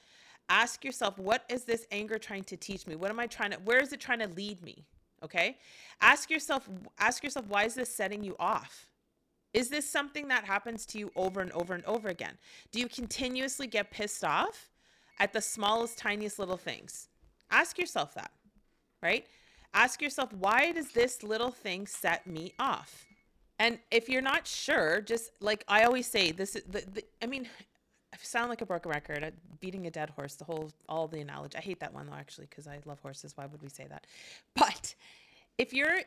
ask 0.48 0.84
yourself, 0.84 1.18
"What 1.18 1.44
is 1.48 1.64
this 1.64 1.86
anger 1.90 2.18
trying 2.18 2.44
to 2.44 2.56
teach 2.56 2.86
me? 2.86 2.96
What 2.96 3.10
am 3.10 3.20
I 3.20 3.26
trying 3.26 3.52
to 3.52 3.58
where 3.58 3.80
is 3.80 3.92
it 3.92 4.00
trying 4.00 4.20
to 4.20 4.28
lead 4.28 4.62
me?" 4.62 4.86
Okay? 5.22 5.58
Ask 6.00 6.30
yourself 6.30 6.68
ask 6.98 7.22
yourself, 7.24 7.46
"Why 7.46 7.64
is 7.64 7.74
this 7.74 7.94
setting 7.94 8.22
you 8.24 8.36
off?" 8.38 8.90
Is 9.52 9.68
this 9.68 9.88
something 9.88 10.28
that 10.28 10.44
happens 10.44 10.86
to 10.86 10.98
you 10.98 11.10
over 11.16 11.40
and 11.40 11.50
over 11.52 11.74
and 11.74 11.84
over 11.84 12.08
again? 12.08 12.38
Do 12.70 12.78
you 12.78 12.88
continuously 12.88 13.66
get 13.66 13.90
pissed 13.90 14.22
off 14.22 14.70
at 15.18 15.32
the 15.32 15.40
smallest 15.40 15.98
tiniest 15.98 16.38
little 16.38 16.56
things? 16.56 17.08
Ask 17.50 17.78
yourself 17.78 18.14
that 18.14 18.30
right? 19.02 19.26
Ask 19.72 20.02
yourself, 20.02 20.32
why 20.32 20.72
does 20.72 20.90
this 20.90 21.22
little 21.22 21.50
thing 21.50 21.86
set 21.86 22.26
me 22.26 22.54
off? 22.58 23.06
And 23.58 23.78
if 23.90 24.08
you're 24.08 24.22
not 24.22 24.46
sure, 24.46 25.00
just 25.00 25.30
like 25.40 25.64
I 25.68 25.84
always 25.84 26.06
say, 26.06 26.32
this 26.32 26.56
is 26.56 26.62
the, 26.64 26.82
the 26.92 27.04
I 27.22 27.26
mean, 27.26 27.46
I 28.12 28.16
sound 28.22 28.48
like 28.48 28.62
a 28.62 28.66
broken 28.66 28.90
record, 28.90 29.22
uh, 29.22 29.30
beating 29.60 29.86
a 29.86 29.90
dead 29.90 30.10
horse, 30.10 30.34
the 30.34 30.44
whole, 30.44 30.70
all 30.88 31.06
the 31.06 31.20
analogy. 31.20 31.58
I 31.58 31.60
hate 31.60 31.78
that 31.80 31.92
one 31.92 32.06
though, 32.06 32.14
actually, 32.14 32.46
because 32.48 32.66
I 32.66 32.78
love 32.84 32.98
horses. 33.00 33.36
Why 33.36 33.46
would 33.46 33.62
we 33.62 33.68
say 33.68 33.86
that? 33.88 34.06
But 34.54 34.94
if 35.58 35.72
you're 35.72 36.00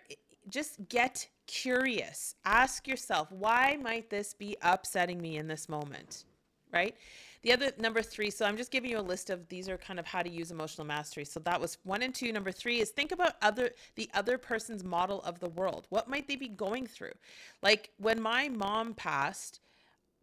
just 0.50 0.90
get 0.90 1.28
curious, 1.48 2.36
ask 2.44 2.88
yourself, 2.88 3.32
why 3.32 3.78
might 3.82 4.10
this 4.10 4.34
be 4.34 4.58
upsetting 4.62 5.22
me 5.22 5.38
in 5.38 5.48
this 5.48 5.70
moment? 5.70 6.26
Right? 6.74 6.96
The 7.44 7.52
other 7.52 7.72
number 7.78 8.02
three, 8.02 8.30
so 8.30 8.46
I'm 8.46 8.56
just 8.56 8.72
giving 8.72 8.90
you 8.90 9.00
a 9.00 9.02
list 9.02 9.30
of 9.30 9.48
these 9.50 9.68
are 9.68 9.78
kind 9.78 10.00
of 10.00 10.08
how 10.08 10.22
to 10.22 10.30
use 10.30 10.50
emotional 10.50 10.88
mastery. 10.88 11.26
So 11.26 11.42
that 11.42 11.60
was 11.60 11.78
one 11.84 12.02
and 12.02 12.16
two. 12.16 12.32
Number 12.32 12.54
three 12.54 12.80
is 12.80 12.90
think 12.90 13.12
about 13.12 13.34
other 13.42 13.72
the 13.96 14.10
other 14.14 14.38
person's 14.38 14.84
model 14.84 15.22
of 15.24 15.40
the 15.40 15.50
world. 15.50 15.86
What 15.90 16.08
might 16.08 16.28
they 16.28 16.38
be 16.38 16.48
going 16.48 16.88
through? 16.88 17.14
Like 17.62 17.92
when 17.98 18.22
my 18.22 18.48
mom 18.48 18.94
passed, 18.94 19.60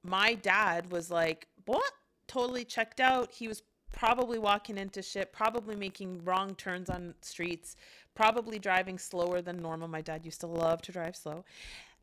my 0.02 0.32
dad 0.34 0.90
was 0.90 1.10
like, 1.10 1.46
What? 1.66 1.92
Totally 2.26 2.64
checked 2.64 3.00
out. 3.00 3.30
He 3.32 3.48
was 3.48 3.62
probably 3.92 4.38
walking 4.38 4.78
into 4.78 5.02
shit, 5.02 5.32
probably 5.32 5.76
making 5.76 6.24
wrong 6.24 6.54
turns 6.54 6.88
on 6.88 7.14
streets, 7.20 7.76
probably 8.14 8.58
driving 8.58 8.98
slower 8.98 9.42
than 9.42 9.60
normal. 9.60 9.88
My 9.88 10.00
dad 10.00 10.24
used 10.24 10.40
to 10.40 10.46
love 10.46 10.80
to 10.82 10.92
drive 10.92 11.16
slow. 11.16 11.44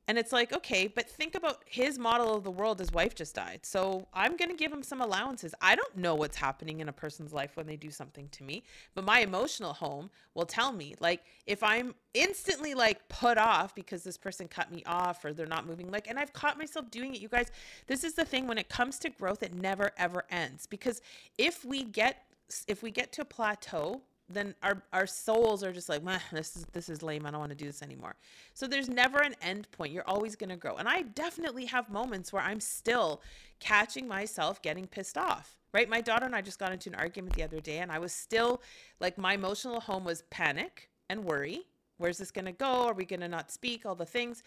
And 0.09 0.17
it's 0.17 0.31
like, 0.31 0.53
okay, 0.53 0.87
but 0.87 1.09
think 1.09 1.35
about 1.35 1.63
his 1.65 1.99
model 1.99 2.33
of 2.33 2.45
the 2.45 2.51
world. 2.51 2.79
His 2.79 2.93
wife 2.93 3.13
just 3.13 3.35
died. 3.35 3.59
So 3.63 4.07
I'm 4.13 4.37
going 4.37 4.49
to 4.49 4.55
give 4.55 4.71
him 4.71 4.81
some 4.81 5.01
allowances. 5.01 5.53
I 5.61 5.75
don't 5.75 5.97
know 5.97 6.15
what's 6.15 6.37
happening 6.37 6.79
in 6.79 6.87
a 6.87 6.93
person's 6.93 7.33
life 7.33 7.57
when 7.57 7.67
they 7.67 7.75
do 7.75 7.91
something 7.91 8.29
to 8.29 8.43
me, 8.43 8.63
but 8.95 9.03
my 9.03 9.19
emotional 9.19 9.73
home 9.73 10.09
will 10.33 10.45
tell 10.45 10.71
me. 10.71 10.95
Like, 11.01 11.23
if 11.45 11.61
I'm 11.61 11.93
instantly 12.13 12.73
like 12.73 13.05
put 13.09 13.37
off 13.37 13.75
because 13.75 14.03
this 14.03 14.17
person 14.17 14.47
cut 14.47 14.71
me 14.71 14.81
off 14.85 15.25
or 15.25 15.33
they're 15.33 15.45
not 15.45 15.67
moving, 15.67 15.91
like, 15.91 16.07
and 16.07 16.17
I've 16.17 16.31
caught 16.31 16.57
myself 16.57 16.89
doing 16.89 17.13
it, 17.13 17.19
you 17.19 17.27
guys, 17.27 17.51
this 17.87 18.05
is 18.05 18.13
the 18.13 18.23
thing 18.23 18.47
when 18.47 18.57
it 18.57 18.69
comes 18.69 18.99
to 18.99 19.09
growth, 19.09 19.43
it 19.43 19.53
never 19.53 19.91
ever 19.97 20.23
ends. 20.29 20.67
Because 20.67 21.01
if 21.37 21.65
we 21.65 21.83
get, 21.83 22.23
if 22.67 22.81
we 22.81 22.91
get 22.91 23.11
to 23.11 23.23
a 23.23 23.25
plateau, 23.25 24.01
then 24.29 24.53
our 24.61 24.81
our 24.91 25.07
souls 25.07 25.63
are 25.63 25.71
just 25.71 25.89
like, 25.89 26.03
this 26.31 26.55
is 26.55 26.65
this 26.73 26.89
is 26.89 27.01
lame. 27.01 27.25
I 27.25 27.31
don't 27.31 27.39
want 27.39 27.51
to 27.51 27.55
do 27.55 27.65
this 27.65 27.81
anymore. 27.81 28.15
So 28.53 28.67
there's 28.67 28.89
never 28.89 29.19
an 29.19 29.35
end 29.41 29.69
point. 29.71 29.93
You're 29.93 30.07
always 30.07 30.35
going 30.35 30.49
to 30.49 30.55
grow. 30.55 30.75
And 30.75 30.87
I 30.87 31.03
definitely 31.03 31.65
have 31.65 31.89
moments 31.89 32.33
where 32.33 32.41
I'm 32.41 32.59
still 32.59 33.21
catching 33.59 34.07
myself 34.07 34.61
getting 34.61 34.87
pissed 34.87 35.17
off. 35.17 35.55
Right? 35.73 35.89
My 35.89 36.01
daughter 36.01 36.25
and 36.25 36.35
I 36.35 36.41
just 36.41 36.59
got 36.59 36.71
into 36.71 36.89
an 36.89 36.95
argument 36.95 37.35
the 37.35 37.43
other 37.43 37.59
day 37.59 37.79
and 37.79 37.91
I 37.91 37.99
was 37.99 38.13
still 38.13 38.61
like 38.99 39.17
my 39.17 39.33
emotional 39.33 39.79
home 39.79 40.03
was 40.03 40.23
panic 40.29 40.89
and 41.09 41.23
worry. 41.23 41.61
Where's 41.97 42.17
this 42.17 42.31
going 42.31 42.45
to 42.45 42.51
go? 42.51 42.87
Are 42.87 42.93
we 42.93 43.05
going 43.05 43.19
to 43.21 43.27
not 43.27 43.51
speak? 43.51 43.85
All 43.85 43.95
the 43.95 44.05
things 44.05 44.43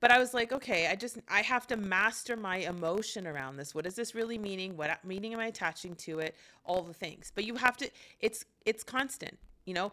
but 0.00 0.10
I 0.10 0.18
was 0.18 0.34
like, 0.34 0.52
okay, 0.52 0.88
I 0.88 0.94
just 0.94 1.18
I 1.28 1.42
have 1.42 1.66
to 1.68 1.76
master 1.76 2.36
my 2.36 2.58
emotion 2.58 3.26
around 3.26 3.56
this. 3.56 3.74
What 3.74 3.86
is 3.86 3.94
this 3.94 4.14
really 4.14 4.38
meaning? 4.38 4.76
What 4.76 5.04
meaning 5.04 5.32
am 5.32 5.40
I 5.40 5.46
attaching 5.46 5.94
to 5.96 6.20
it? 6.20 6.36
All 6.64 6.82
the 6.82 6.94
things. 6.94 7.32
But 7.34 7.44
you 7.44 7.56
have 7.56 7.76
to 7.78 7.90
it's 8.20 8.44
it's 8.64 8.84
constant. 8.84 9.38
You 9.64 9.74
know, 9.74 9.92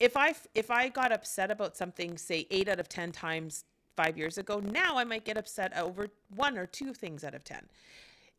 if 0.00 0.16
I 0.16 0.34
if 0.54 0.70
I 0.70 0.88
got 0.88 1.12
upset 1.12 1.50
about 1.50 1.76
something 1.76 2.18
say 2.18 2.46
8 2.50 2.68
out 2.68 2.80
of 2.80 2.88
10 2.88 3.12
times 3.12 3.64
5 3.96 4.18
years 4.18 4.38
ago, 4.38 4.60
now 4.60 4.98
I 4.98 5.04
might 5.04 5.24
get 5.24 5.38
upset 5.38 5.76
over 5.78 6.08
one 6.34 6.58
or 6.58 6.66
two 6.66 6.92
things 6.92 7.22
out 7.24 7.34
of 7.34 7.44
10. 7.44 7.62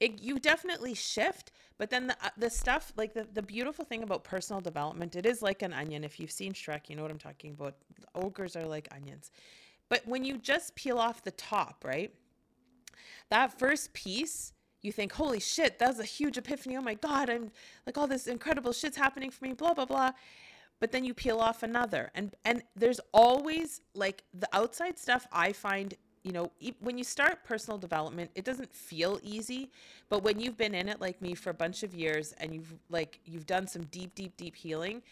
It, 0.02 0.22
you 0.22 0.40
definitely 0.40 0.94
shift 0.94 1.52
but 1.78 1.90
then 1.90 2.08
the, 2.08 2.14
uh, 2.24 2.30
the 2.38 2.50
stuff 2.50 2.94
like 2.98 3.14
the, 3.14 3.28
the 3.34 3.42
beautiful 3.42 3.86
thing 3.86 4.04
about 4.04 4.24
personal 4.26 4.62
development 4.62 5.16
it 5.16 5.26
is 5.26 5.42
like 5.42 5.62
an 5.62 5.72
onion 5.72 6.04
if 6.04 6.20
you've 6.20 6.32
seen 6.32 6.52
shrek 6.52 6.90
you 6.90 6.98
know 6.98 7.02
what 7.02 7.12
i'm 7.12 7.18
talking 7.18 7.52
about 7.52 7.76
ogres 8.14 8.58
are 8.58 8.66
like 8.66 8.90
onions 8.94 9.32
but 9.89 10.08
when 10.08 10.24
you 10.24 10.38
just 10.38 10.75
peel 10.75 10.98
off 10.98 11.24
the 11.24 11.32
top, 11.32 11.84
right? 11.86 12.13
That 13.30 13.58
first 13.58 13.94
piece, 13.94 14.54
you 14.82 14.92
think, 14.92 15.13
holy 15.13 15.39
shit, 15.39 15.80
that's 15.80 16.00
a 16.00 16.06
huge 16.06 16.38
epiphany. 16.38 16.77
Oh 16.77 16.82
my 16.82 16.94
God, 16.96 17.30
I'm 17.30 17.51
like 17.86 17.98
all 17.98 18.08
this 18.08 18.27
incredible 18.27 18.72
shit's 18.72 18.98
happening 18.98 19.32
for 19.32 19.46
me, 19.46 19.54
blah, 19.54 19.74
blah, 19.74 19.86
blah. 19.86 20.12
But 20.80 20.92
then 20.92 21.04
you 21.06 21.13
peel 21.13 21.39
off 21.39 21.63
another. 21.63 22.12
And 22.15 22.36
and 22.44 22.62
there's 22.75 23.00
always 23.13 23.82
like 23.94 24.24
the 24.34 24.48
outside 24.54 25.00
stuff 25.00 25.27
I 25.32 25.54
find 25.54 25.96
you 26.25 26.32
know 26.32 26.51
when 26.80 26.98
you 26.98 27.04
start 27.04 27.44
personal 27.44 27.77
development 27.77 28.32
it 28.34 28.44
doesn't 28.44 28.74
feel 28.74 29.20
easy 29.22 29.70
but 30.10 30.24
when 30.24 30.39
you've 30.39 30.58
been 30.58 30.74
in 30.74 30.89
it 30.89 31.00
like 31.00 31.22
me 31.22 31.36
for 31.36 31.51
a 31.51 31.54
bunch 31.54 31.84
of 31.84 31.94
years 31.94 32.34
and 32.39 32.51
you've 32.54 32.74
like 32.89 33.20
you've 33.25 33.46
done 33.46 33.68
some 33.68 33.84
deep 33.84 34.15
deep 34.15 34.36
deep 34.36 34.56
healing 34.56 35.04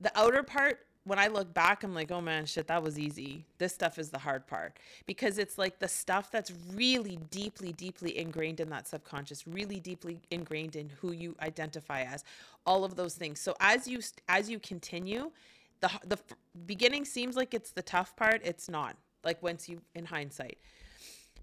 the 0.00 0.10
outer 0.18 0.42
part 0.42 0.80
when 1.08 1.18
I 1.18 1.28
look 1.28 1.52
back, 1.54 1.82
I'm 1.82 1.94
like, 1.94 2.10
oh 2.10 2.20
man, 2.20 2.46
shit, 2.46 2.66
that 2.68 2.82
was 2.82 2.98
easy. 2.98 3.44
This 3.58 3.72
stuff 3.72 3.98
is 3.98 4.10
the 4.10 4.18
hard 4.18 4.46
part 4.46 4.78
because 5.06 5.38
it's 5.38 5.56
like 5.58 5.78
the 5.78 5.88
stuff 5.88 6.30
that's 6.30 6.52
really 6.74 7.18
deeply, 7.30 7.72
deeply 7.72 8.18
ingrained 8.18 8.60
in 8.60 8.68
that 8.70 8.86
subconscious, 8.86 9.46
really 9.46 9.80
deeply 9.80 10.20
ingrained 10.30 10.76
in 10.76 10.90
who 11.00 11.12
you 11.12 11.34
identify 11.40 12.02
as, 12.02 12.24
all 12.66 12.84
of 12.84 12.94
those 12.94 13.14
things. 13.14 13.40
So 13.40 13.54
as 13.60 13.88
you 13.88 14.00
as 14.28 14.50
you 14.50 14.58
continue, 14.58 15.30
the 15.80 15.90
the 16.06 16.18
beginning 16.66 17.04
seems 17.04 17.36
like 17.36 17.54
it's 17.54 17.70
the 17.70 17.82
tough 17.82 18.14
part. 18.14 18.42
It's 18.44 18.68
not. 18.68 18.96
Like 19.24 19.42
once 19.42 19.68
you 19.68 19.80
in 19.94 20.04
hindsight. 20.04 20.58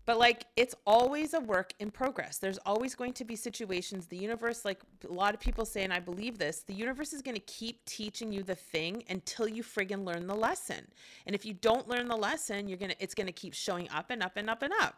But 0.06 0.20
like 0.20 0.46
it's 0.56 0.76
always 0.86 1.34
a 1.34 1.40
work 1.40 1.74
in 1.80 1.92
progress. 1.92 2.38
There's 2.38 2.60
always 2.66 2.96
going 2.96 3.14
to 3.14 3.26
be 3.26 3.36
situations 3.36 4.06
the 4.06 4.18
universe 4.18 4.64
like 4.64 4.82
a 5.08 5.12
lot 5.12 5.34
of 5.34 5.40
people 5.40 5.66
say 5.66 5.84
and 5.84 5.94
I 5.94 6.00
believe 6.00 6.38
this, 6.38 6.62
the 6.62 6.74
universe 6.74 7.14
is 7.14 7.22
going 7.22 7.36
to 7.36 7.42
keep 7.42 7.84
teaching 7.86 8.32
you 8.32 8.44
the 8.44 8.56
thing 8.56 9.04
until 9.10 9.48
you 9.48 9.64
friggin' 9.64 10.06
learn 10.06 10.28
the 10.28 10.36
lesson. 10.36 10.88
And 11.26 11.36
if 11.36 11.46
you 11.46 11.54
don't 11.54 11.88
learn 11.88 12.08
the 12.08 12.16
lesson, 12.16 12.68
you're 12.68 12.78
going 12.78 12.92
to 12.92 13.04
it's 13.04 13.16
going 13.16 13.28
to 13.28 13.34
keep 13.34 13.54
showing 13.54 13.90
up 13.90 14.12
and 14.12 14.22
up 14.22 14.38
and 14.38 14.50
up 14.50 14.62
and 14.62 14.74
up. 14.80 14.96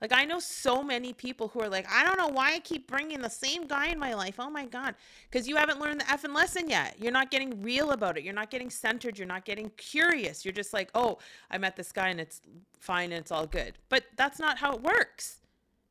Like 0.00 0.12
I 0.12 0.24
know 0.24 0.38
so 0.38 0.82
many 0.82 1.12
people 1.12 1.48
who 1.48 1.60
are 1.60 1.68
like, 1.68 1.86
I 1.90 2.04
don't 2.04 2.16
know 2.16 2.28
why 2.28 2.54
I 2.54 2.58
keep 2.60 2.86
bringing 2.86 3.20
the 3.20 3.28
same 3.28 3.66
guy 3.66 3.88
in 3.88 3.98
my 3.98 4.14
life. 4.14 4.36
Oh 4.38 4.50
my 4.50 4.66
god, 4.66 4.94
because 5.30 5.46
you 5.46 5.56
haven't 5.56 5.80
learned 5.80 6.00
the 6.00 6.04
effing 6.04 6.34
lesson 6.34 6.68
yet. 6.70 6.96
You're 6.98 7.12
not 7.12 7.30
getting 7.30 7.62
real 7.62 7.90
about 7.90 8.16
it. 8.16 8.24
You're 8.24 8.34
not 8.34 8.50
getting 8.50 8.70
centered. 8.70 9.18
You're 9.18 9.28
not 9.28 9.44
getting 9.44 9.70
curious. 9.76 10.44
You're 10.44 10.52
just 10.52 10.72
like, 10.72 10.90
oh, 10.94 11.18
I 11.50 11.58
met 11.58 11.76
this 11.76 11.92
guy 11.92 12.08
and 12.08 12.20
it's 12.20 12.40
fine 12.78 13.12
and 13.12 13.20
it's 13.20 13.30
all 13.30 13.46
good. 13.46 13.74
But 13.88 14.04
that's 14.16 14.38
not 14.38 14.58
how 14.58 14.74
it 14.74 14.82
works. 14.82 15.40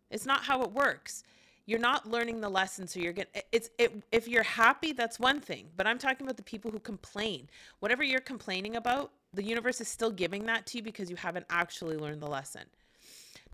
It's 0.10 0.26
not 0.26 0.44
how 0.44 0.64
it 0.64 0.72
works. 0.72 1.24
You're 1.68 1.78
not 1.78 2.10
learning 2.10 2.42
the 2.42 2.50
lesson, 2.50 2.88
so 2.88 3.00
you're 3.00 3.14
getting 3.14 3.44
it's 3.52 3.70
it. 3.78 4.02
If 4.12 4.28
you're 4.28 4.42
happy, 4.42 4.92
that's 4.92 5.20
one 5.20 5.40
thing. 5.40 5.68
But 5.78 5.86
I'm 5.86 6.00
talking 6.00 6.26
about 6.26 6.36
the 6.36 6.42
people 6.42 6.72
who 6.72 6.80
complain. 6.80 7.48
Whatever 7.80 8.04
you're 8.04 8.22
complaining 8.22 8.76
about, 8.76 9.12
the 9.36 9.44
universe 9.44 9.80
is 9.80 9.88
still 9.88 10.10
giving 10.10 10.48
that 10.48 10.66
to 10.66 10.78
you 10.78 10.84
because 10.84 11.12
you 11.12 11.16
haven't 11.16 11.46
actually 11.52 11.96
learned 11.96 12.24
the 12.24 12.28
lesson. 12.28 12.64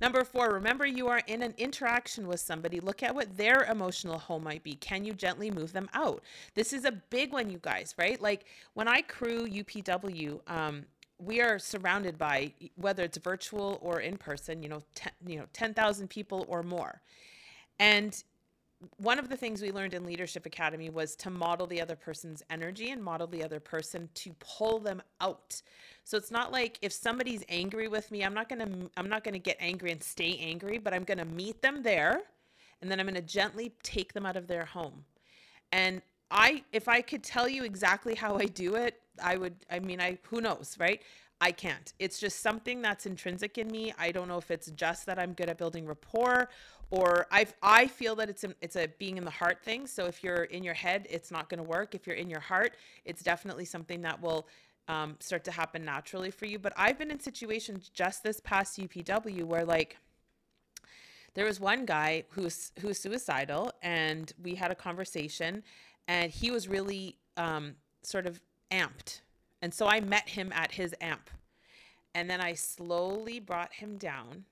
Number 0.02 0.26
four, 0.26 0.52
remember 0.52 0.86
you 0.86 1.08
are 1.08 1.22
in 1.28 1.42
an 1.42 1.54
interaction 1.58 2.28
with 2.28 2.42
somebody. 2.42 2.80
Look 2.80 3.02
at 3.02 3.16
what 3.16 3.38
their 3.38 3.64
emotional 3.64 4.20
home 4.20 4.44
might 4.44 4.62
be. 4.62 4.76
Can 4.76 5.06
you 5.06 5.14
gently 5.14 5.50
move 5.50 5.72
them 5.72 5.90
out? 5.94 6.22
This 6.54 6.74
is 6.74 6.84
a 6.84 6.92
big 6.92 7.32
one, 7.32 7.50
you 7.50 7.60
guys, 7.62 7.96
right? 7.98 8.22
Like 8.22 8.46
when 8.74 8.88
I 8.90 9.02
crew 9.02 9.48
UPW, 9.48 10.40
um, 10.52 10.86
we 11.18 11.40
are 11.42 11.58
surrounded 11.58 12.18
by 12.18 12.52
whether 12.76 13.04
it's 13.04 13.18
virtual 13.18 13.80
or 13.82 14.02
in 14.02 14.18
person, 14.18 14.62
you 14.62 14.68
know, 14.68 14.82
ten, 14.96 15.14
you 15.26 15.38
know, 15.38 15.46
10,000 15.54 16.10
people 16.10 16.46
or 16.50 16.62
more. 16.62 17.02
And 17.80 18.22
one 18.98 19.20
of 19.20 19.30
the 19.30 19.38
things 19.38 19.62
we 19.62 19.72
learned 19.72 19.94
in 19.94 20.06
Leadership 20.06 20.46
Academy 20.46 20.90
was 20.90 21.16
to 21.18 21.30
model 21.30 21.66
the 21.66 21.82
other 21.82 21.96
person's 21.96 22.44
energy 22.50 22.92
and 22.92 23.04
model 23.04 23.28
the 23.28 23.44
other 23.44 23.60
person 23.60 24.10
to 24.16 24.34
pull 24.40 24.80
them 24.80 25.02
out. 25.22 25.62
So 26.04 26.18
it's 26.18 26.32
not 26.32 26.52
like 26.52 26.78
if 26.82 26.92
somebody's 26.92 27.44
angry 27.50 27.88
with 27.88 28.12
me, 28.12 28.24
I'm 28.24 28.34
not 28.34 28.50
going 28.50 28.60
to 28.60 28.90
I'm 28.98 29.10
not 29.10 29.24
going 29.24 29.34
to 29.34 29.40
get 29.40 29.58
angry 29.60 29.92
and 29.92 30.04
stay 30.04 30.38
angry, 30.40 30.78
but 30.78 30.94
I'm 30.94 31.04
going 31.04 31.18
to 31.18 31.26
meet 31.26 31.62
them 31.62 31.84
there 31.84 32.22
and 32.82 32.92
then 32.92 33.00
I'm 33.00 33.06
going 33.06 33.16
to 33.16 33.22
gently 33.22 33.74
take 33.82 34.14
them 34.14 34.26
out 34.26 34.36
of 34.36 34.48
their 34.48 34.66
home. 34.66 35.04
And 35.72 36.02
I 36.30 36.64
if 36.72 36.88
I 36.88 37.02
could 37.02 37.24
tell 37.24 37.48
you 37.48 37.64
exactly 37.64 38.14
how 38.16 38.38
I 38.38 38.46
do 38.46 38.76
it, 38.76 39.02
I 39.24 39.38
would 39.38 39.56
I 39.72 39.80
mean 39.80 40.02
I 40.02 40.18
who 40.24 40.42
knows, 40.42 40.76
right? 40.80 41.02
I 41.42 41.52
can't. 41.52 41.94
It's 42.00 42.20
just 42.20 42.40
something 42.40 42.82
that's 42.82 43.06
intrinsic 43.06 43.58
in 43.58 43.68
me. 43.70 43.94
I 44.00 44.12
don't 44.12 44.28
know 44.28 44.38
if 44.38 44.52
it's 44.52 44.72
just 44.72 45.06
that 45.06 45.20
I'm 45.20 45.34
good 45.34 45.50
at 45.50 45.58
building 45.58 45.86
rapport 45.86 46.50
or 46.92 47.28
I 47.32 47.46
I 47.62 47.88
feel 47.88 48.16
that 48.16 48.30
it's 48.30 48.44
a, 48.44 48.54
it's 48.62 48.76
a 48.76 48.88
being 49.00 49.18
in 49.18 49.26
the 49.26 49.32
heart 49.32 49.62
thing. 49.64 49.88
So 49.88 50.06
if 50.06 50.24
you're 50.24 50.46
in 50.46 50.64
your 50.64 50.74
head, 50.74 51.08
it's 51.10 51.32
not 51.32 51.50
going 51.50 51.58
to 51.58 51.70
work. 51.70 51.96
If 51.96 52.08
you're 52.08 52.16
in 52.16 52.30
your 52.30 52.40
heart, 52.40 52.78
it's 53.04 53.22
definitely 53.22 53.66
something 53.66 54.02
that 54.04 54.22
will 54.22 54.48
um, 54.88 55.16
start 55.20 55.44
to 55.46 55.52
happen 55.52 55.84
naturally 55.84 56.32
for 56.32 56.46
you. 56.46 56.60
But 56.60 56.74
I've 56.78 56.98
been 56.98 57.12
in 57.12 57.20
situations 57.20 57.90
just 57.90 58.24
this 58.24 58.40
past 58.40 58.80
UPW 58.80 59.44
where 59.44 59.66
like 59.66 59.98
there 61.34 61.46
was 61.46 61.60
one 61.60 61.86
guy 61.86 62.24
who's 62.30 62.72
who's 62.80 63.00
suicidal, 63.00 63.72
and 63.82 64.32
we 64.42 64.56
had 64.56 64.72
a 64.72 64.76
conversation, 64.76 65.64
and 66.08 66.32
he 66.32 66.50
was 66.50 66.68
really 66.68 67.18
um, 67.36 67.76
sort 68.04 68.26
of 68.26 68.42
amped 68.72 69.22
and 69.62 69.74
so 69.74 69.88
I 69.88 70.00
met 70.00 70.30
him 70.30 70.52
at 70.54 70.72
his 70.74 70.96
amp. 71.02 71.30
And 72.14 72.30
then 72.30 72.40
I 72.40 72.54
slowly 72.54 73.40
brought 73.40 73.74
him 73.74 73.98
down 73.98 74.46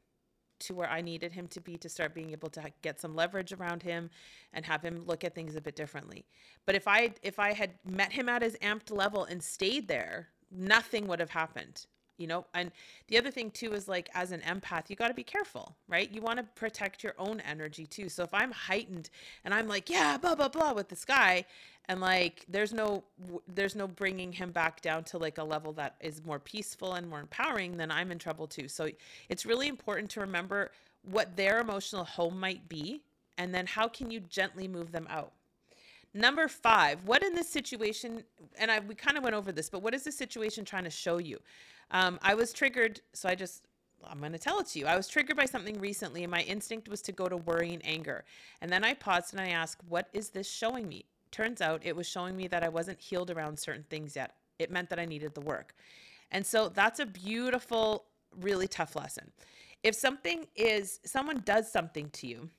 to 0.59 0.73
where 0.73 0.89
I 0.89 1.01
needed 1.01 1.31
him 1.33 1.47
to 1.49 1.61
be 1.61 1.77
to 1.77 1.89
start 1.89 2.13
being 2.13 2.31
able 2.31 2.49
to 2.49 2.71
get 2.81 2.99
some 2.99 3.15
leverage 3.15 3.53
around 3.53 3.83
him 3.83 4.09
and 4.53 4.65
have 4.65 4.81
him 4.81 5.05
look 5.05 5.23
at 5.23 5.35
things 5.35 5.55
a 5.55 5.61
bit 5.61 5.75
differently. 5.75 6.25
But 6.65 6.75
if 6.75 6.87
I 6.87 7.13
if 7.21 7.39
I 7.39 7.53
had 7.53 7.71
met 7.85 8.13
him 8.13 8.29
at 8.29 8.41
his 8.41 8.57
amped 8.61 8.91
level 8.91 9.25
and 9.25 9.43
stayed 9.43 9.87
there, 9.87 10.29
nothing 10.51 11.07
would 11.07 11.19
have 11.19 11.31
happened. 11.31 11.85
You 12.17 12.27
know 12.27 12.45
and 12.53 12.71
the 13.07 13.17
other 13.17 13.31
thing 13.31 13.51
too 13.51 13.73
is 13.73 13.87
like 13.87 14.09
as 14.13 14.31
an 14.31 14.41
empath 14.41 14.89
you 14.89 14.95
got 14.95 15.07
to 15.07 15.13
be 15.13 15.23
careful 15.23 15.75
right? 15.87 16.11
You 16.11 16.21
want 16.21 16.37
to 16.37 16.43
protect 16.55 17.03
your 17.03 17.13
own 17.17 17.39
energy 17.41 17.85
too. 17.85 18.09
So 18.09 18.23
if 18.23 18.33
i'm 18.33 18.51
heightened 18.51 19.09
and 19.45 19.53
i'm 19.53 19.67
like 19.67 19.89
yeah 19.89 20.17
blah 20.17 20.35
blah 20.35 20.49
blah 20.49 20.73
with 20.73 20.89
this 20.89 21.05
guy 21.05 21.45
and 21.89 21.99
like 22.01 22.45
there's 22.47 22.73
no 22.73 23.03
there's 23.47 23.75
no 23.75 23.87
bringing 23.87 24.31
him 24.31 24.51
back 24.51 24.81
down 24.81 25.03
to 25.05 25.17
like 25.17 25.37
a 25.37 25.43
level 25.43 25.73
that 25.73 25.95
is 25.99 26.23
more 26.25 26.39
peaceful 26.39 26.93
and 26.93 27.07
more 27.09 27.19
empowering 27.19 27.77
then 27.77 27.91
i'm 27.91 28.11
in 28.11 28.19
trouble 28.19 28.47
too. 28.47 28.67
So 28.67 28.89
it's 29.29 29.45
really 29.45 29.67
important 29.67 30.09
to 30.11 30.21
remember 30.21 30.71
what 31.03 31.35
their 31.35 31.59
emotional 31.59 32.05
home 32.05 32.39
might 32.39 32.67
be 32.69 33.01
and 33.37 33.53
then 33.53 33.65
how 33.65 33.87
can 33.87 34.11
you 34.11 34.19
gently 34.19 34.67
move 34.67 34.91
them 34.91 35.07
out 35.09 35.33
Number 36.13 36.47
five, 36.47 36.99
what 37.05 37.23
in 37.23 37.33
this 37.33 37.49
situation, 37.49 38.23
and 38.59 38.69
I 38.69 38.79
we 38.79 38.93
kind 38.95 39.17
of 39.17 39.23
went 39.23 39.35
over 39.35 39.51
this, 39.51 39.69
but 39.69 39.81
what 39.81 39.93
is 39.95 40.03
the 40.03 40.11
situation 40.11 40.63
trying 40.63 40.83
to 40.83 40.91
show 40.91 41.17
you? 41.17 41.39
Um, 41.91 42.19
I 42.21 42.35
was 42.35 42.53
triggered, 42.53 43.01
so 43.13 43.27
I 43.27 43.35
just 43.35 43.63
I'm 44.05 44.19
going 44.19 44.31
to 44.33 44.39
tell 44.39 44.59
it 44.59 44.67
to 44.67 44.79
you. 44.79 44.85
I 44.85 44.95
was 44.95 45.07
triggered 45.07 45.37
by 45.37 45.45
something 45.45 45.79
recently, 45.79 46.23
and 46.23 46.31
my 46.31 46.41
instinct 46.41 46.89
was 46.89 47.01
to 47.03 47.11
go 47.11 47.27
to 47.27 47.37
worry 47.37 47.73
and 47.73 47.85
anger. 47.85 48.25
And 48.61 48.71
then 48.71 48.83
I 48.83 48.93
paused 48.93 49.33
and 49.33 49.41
I 49.41 49.49
asked, 49.49 49.81
What 49.87 50.09
is 50.13 50.29
this 50.29 50.49
showing 50.49 50.87
me? 50.87 51.05
Turns 51.31 51.61
out 51.61 51.81
it 51.83 51.95
was 51.95 52.07
showing 52.07 52.37
me 52.37 52.47
that 52.47 52.63
I 52.63 52.69
wasn't 52.69 52.99
healed 52.99 53.31
around 53.31 53.57
certain 53.57 53.85
things 53.89 54.15
yet. 54.15 54.35
It 54.59 54.71
meant 54.71 54.89
that 54.89 54.99
I 54.99 55.05
needed 55.05 55.33
the 55.33 55.41
work. 55.41 55.73
And 56.31 56.45
so 56.45 56.69
that's 56.69 56.99
a 56.99 57.05
beautiful, 57.05 58.05
really 58.39 58.67
tough 58.67 58.95
lesson. 58.95 59.31
If 59.81 59.95
something 59.95 60.47
is, 60.55 60.99
someone 61.05 61.41
does 61.45 61.71
something 61.71 62.09
to 62.11 62.27
you, 62.27 62.49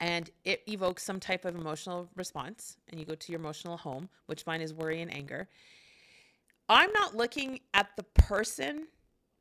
and 0.00 0.30
it 0.44 0.62
evokes 0.68 1.02
some 1.02 1.20
type 1.20 1.44
of 1.44 1.56
emotional 1.56 2.08
response, 2.16 2.76
and 2.88 3.00
you 3.00 3.06
go 3.06 3.14
to 3.14 3.32
your 3.32 3.40
emotional 3.40 3.76
home, 3.76 4.08
which 4.26 4.46
mine 4.46 4.60
is 4.60 4.74
worry 4.74 5.02
and 5.02 5.12
anger 5.14 5.48
I'm 6.68 6.92
not 6.92 7.16
looking 7.16 7.60
at 7.74 7.88
the 7.96 8.02
person 8.02 8.88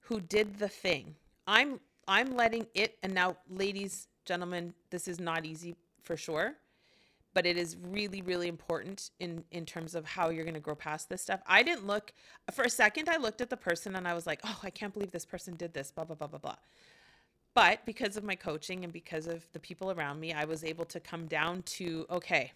who 0.02 0.22
did 0.22 0.58
the 0.60 0.70
thing. 0.70 1.16
I'm 1.46 1.80
I'm 2.08 2.36
letting 2.36 2.68
it 2.74 2.98
and 3.04 3.14
now 3.14 3.36
ladies, 3.50 4.08
gentlemen, 4.26 4.74
this 4.92 5.08
is 5.08 5.20
not 5.20 5.46
easy 5.46 5.76
for 6.04 6.16
sure, 6.16 6.56
but 7.34 7.46
it 7.46 7.58
is 7.58 7.76
really 7.82 8.22
really 8.22 8.48
important 8.48 9.12
in 9.20 9.44
in 9.52 9.66
terms 9.66 9.94
of 9.94 10.06
how 10.06 10.30
you're 10.30 10.46
going 10.46 10.54
to 10.54 10.62
grow 10.62 10.76
past 10.76 11.10
this 11.10 11.22
stuff. 11.22 11.42
I 11.48 11.64
didn't 11.64 11.86
look 11.86 12.14
for 12.54 12.64
a 12.64 12.70
second 12.70 13.10
I 13.10 13.18
looked 13.18 13.42
at 13.42 13.50
the 13.50 13.58
person 13.58 13.96
and 13.96 14.08
I 14.08 14.14
was 14.14 14.26
like, 14.26 14.40
"Oh, 14.46 14.60
I 14.64 14.70
can't 14.70 14.94
believe 14.94 15.12
this 15.12 15.26
person 15.26 15.56
did 15.58 15.74
this." 15.74 15.92
blah 15.92 16.06
blah 16.06 16.16
blah 16.16 16.28
blah 16.28 16.40
blah. 16.40 16.56
But 17.58 17.84
because 17.88 18.18
of 18.18 18.24
my 18.24 18.36
coaching 18.36 18.84
and 18.84 18.94
because 18.94 19.26
of 19.26 19.52
the 19.52 19.58
people 19.58 19.90
around 19.90 20.20
me, 20.20 20.32
I 20.32 20.46
was 20.46 20.64
able 20.64 20.86
to 20.86 21.00
come 21.00 21.26
down 21.26 21.64
to 21.64 22.06
okay, 22.12 22.52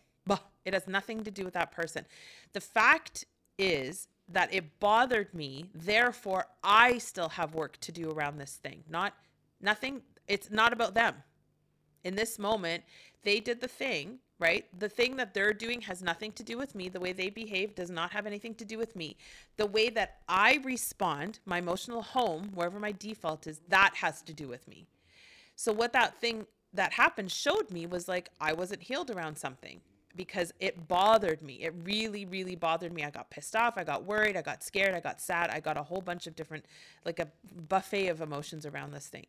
it 0.63 0.75
has 0.75 0.87
nothing 0.87 1.23
to 1.23 1.31
do 1.31 1.43
with 1.43 1.55
that 1.55 1.71
person. 1.71 2.05
The 2.53 2.61
fact 2.61 3.25
is 3.57 4.07
that 4.29 4.53
it 4.53 4.79
bothered 4.79 5.33
me. 5.33 5.65
Therefore, 5.73 6.45
I 6.63 6.99
still 6.99 7.29
have 7.29 7.55
work 7.55 7.79
to 7.79 7.91
do 7.91 8.11
around 8.11 8.37
this 8.37 8.59
thing. 8.61 8.83
Not 8.87 9.15
nothing, 9.59 10.03
it's 10.27 10.51
not 10.51 10.71
about 10.71 10.93
them. 10.93 11.15
In 12.03 12.13
this 12.13 12.37
moment, 12.37 12.83
they 13.23 13.39
did 13.39 13.59
the 13.59 13.67
thing, 13.67 14.19
right? 14.41 14.65
The 14.79 14.89
thing 14.89 15.15
that 15.17 15.33
they're 15.33 15.53
doing 15.53 15.79
has 15.81 16.01
nothing 16.01 16.31
to 16.33 16.43
do 16.43 16.57
with 16.57 16.73
me. 16.73 16.89
The 16.89 16.99
way 16.99 17.13
they 17.13 17.29
behave 17.29 17.75
does 17.75 17.91
not 17.91 18.11
have 18.11 18.25
anything 18.25 18.55
to 18.55 18.65
do 18.65 18.77
with 18.77 18.95
me. 18.95 19.15
The 19.57 19.67
way 19.67 19.89
that 19.91 20.17
I 20.27 20.59
respond, 20.63 21.39
my 21.45 21.59
emotional 21.59 22.01
home, 22.01 22.49
wherever 22.55 22.79
my 22.79 22.91
default 22.91 23.45
is, 23.45 23.61
that 23.69 23.93
has 23.95 24.21
to 24.23 24.33
do 24.33 24.47
with 24.47 24.67
me. 24.67 24.87
So, 25.55 25.71
what 25.71 25.93
that 25.93 26.19
thing 26.19 26.47
that 26.73 26.93
happened 26.93 27.31
showed 27.31 27.69
me 27.69 27.85
was 27.85 28.07
like 28.07 28.29
I 28.41 28.53
wasn't 28.53 28.81
healed 28.81 29.11
around 29.11 29.37
something 29.37 29.79
because 30.15 30.51
it 30.59 30.87
bothered 30.87 31.41
me. 31.41 31.59
It 31.61 31.73
really, 31.83 32.25
really 32.25 32.55
bothered 32.55 32.91
me. 32.91 33.03
I 33.03 33.11
got 33.11 33.29
pissed 33.29 33.55
off. 33.55 33.77
I 33.77 33.83
got 33.83 34.03
worried. 34.03 34.35
I 34.35 34.41
got 34.41 34.63
scared. 34.63 34.95
I 34.95 34.99
got 34.99 35.21
sad. 35.21 35.51
I 35.51 35.59
got 35.59 35.77
a 35.77 35.83
whole 35.83 36.01
bunch 36.01 36.27
of 36.27 36.35
different, 36.35 36.65
like 37.05 37.19
a 37.19 37.27
buffet 37.69 38.07
of 38.07 38.21
emotions 38.21 38.65
around 38.65 38.91
this 38.91 39.07
thing. 39.07 39.25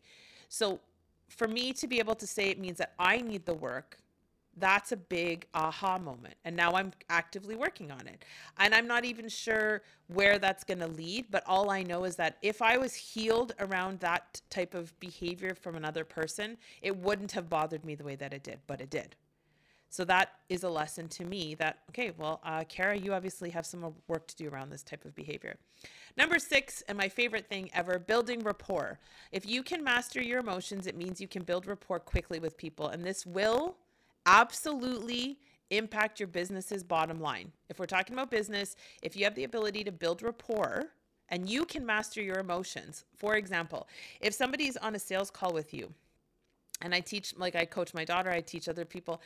So 0.49 0.81
for 1.29 1.47
me 1.49 1.73
to 1.75 1.87
be 1.87 1.99
able 1.99 2.15
to 2.17 2.27
say 2.27 2.49
it 2.49 2.59
means 2.59 2.79
that 2.79 2.95
I 2.99 3.19
need 3.19 3.47
the 3.47 3.55
work, 3.55 3.99
that's 4.59 4.93
a 4.93 4.97
big 4.97 5.47
aha 5.55 5.99
moment. 5.99 6.35
And 6.45 6.55
now 6.55 6.73
I'm 6.73 6.93
actively 7.09 7.57
working 7.57 7.91
on 7.91 8.07
it. 8.07 8.25
And 8.59 8.75
I'm 8.75 8.87
not 8.87 9.05
even 9.05 9.29
sure 9.29 9.83
where 10.09 10.39
that's 10.39 10.65
going 10.65 10.81
to 10.81 10.87
lead, 10.87 11.27
but 11.31 11.43
all 11.47 11.71
I 11.71 11.83
know 11.83 12.05
is 12.05 12.17
that 12.17 12.37
if 12.43 12.61
I 12.61 12.77
was 12.77 12.95
healed 12.95 13.55
around 13.61 14.01
that 14.01 14.41
type 14.51 14.75
of 14.75 14.99
behavior 15.01 15.55
from 15.55 15.77
another 15.77 16.05
person, 16.05 16.59
it 16.83 16.97
wouldn't 16.97 17.33
have 17.33 17.49
bothered 17.49 17.85
me 17.85 17.95
the 17.95 18.05
way 18.05 18.17
that 18.17 18.35
it 18.35 18.43
did, 18.43 18.59
but 18.67 18.81
it 18.81 18.91
did. 18.91 19.17
So 19.93 20.07
that 20.07 20.31
is 20.49 20.63
a 20.63 20.71
lesson 20.71 21.07
to 21.09 21.25
me 21.25 21.55
that, 21.57 21.81
okay, 21.91 22.13
well, 22.17 22.41
uh, 22.45 22.65
Kara, 22.67 22.97
you 22.97 23.13
obviously 23.13 23.51
have 23.51 23.67
some 23.67 23.95
work 24.09 24.27
to 24.29 24.37
do 24.37 24.49
around 24.49 24.71
this 24.71 24.83
type 24.83 25.05
of 25.05 25.15
behavior. 25.15 25.57
Number 26.17 26.39
six, 26.39 26.83
and 26.89 26.97
my 26.97 27.11
favorite 27.11 27.47
thing 27.47 27.69
ever, 27.75 27.99
building 27.99 28.43
rapport. 28.43 28.99
If 29.33 29.45
you 29.45 29.63
can 29.63 29.85
master 29.85 30.23
your 30.23 30.41
emotions, 30.41 30.87
it 30.87 30.97
means 30.97 31.21
you 31.21 31.29
can 31.29 31.43
build 31.43 31.67
rapport 31.67 32.01
quickly 32.01 32.39
with 32.39 32.57
people. 32.57 32.89
And 32.89 33.05
this 33.05 33.27
will 33.27 33.77
absolutely 34.27 35.39
impact 35.71 36.21
your 36.21 36.27
business's 36.27 36.83
bottom 36.83 37.21
line. 37.21 37.51
If 37.69 37.79
we're 37.79 37.87
talking 37.87 38.15
about 38.15 38.31
business, 38.31 38.77
if 39.03 39.17
you 39.17 39.25
have 39.25 39.35
the 39.35 39.45
ability 39.45 39.85
to 39.85 39.93
build 39.93 40.23
rapport, 40.23 40.91
and 41.29 41.49
you 41.49 41.65
can 41.65 41.87
master 41.87 42.21
your 42.21 42.39
emotions. 42.39 43.05
For 43.17 43.37
example, 43.37 43.89
if 44.21 44.35
somebody's 44.35 44.77
on 44.77 44.95
a 44.95 44.99
sales 44.99 45.31
call 45.31 45.53
with 45.53 45.73
you, 45.73 45.93
and 46.83 46.95
I 46.95 47.01
teach, 47.01 47.35
like 47.39 47.57
I 47.57 47.65
coach 47.65 47.95
my 47.95 48.05
daughter, 48.05 48.31
I 48.31 48.41
teach 48.43 48.69
other 48.69 48.85
people, 48.85 49.23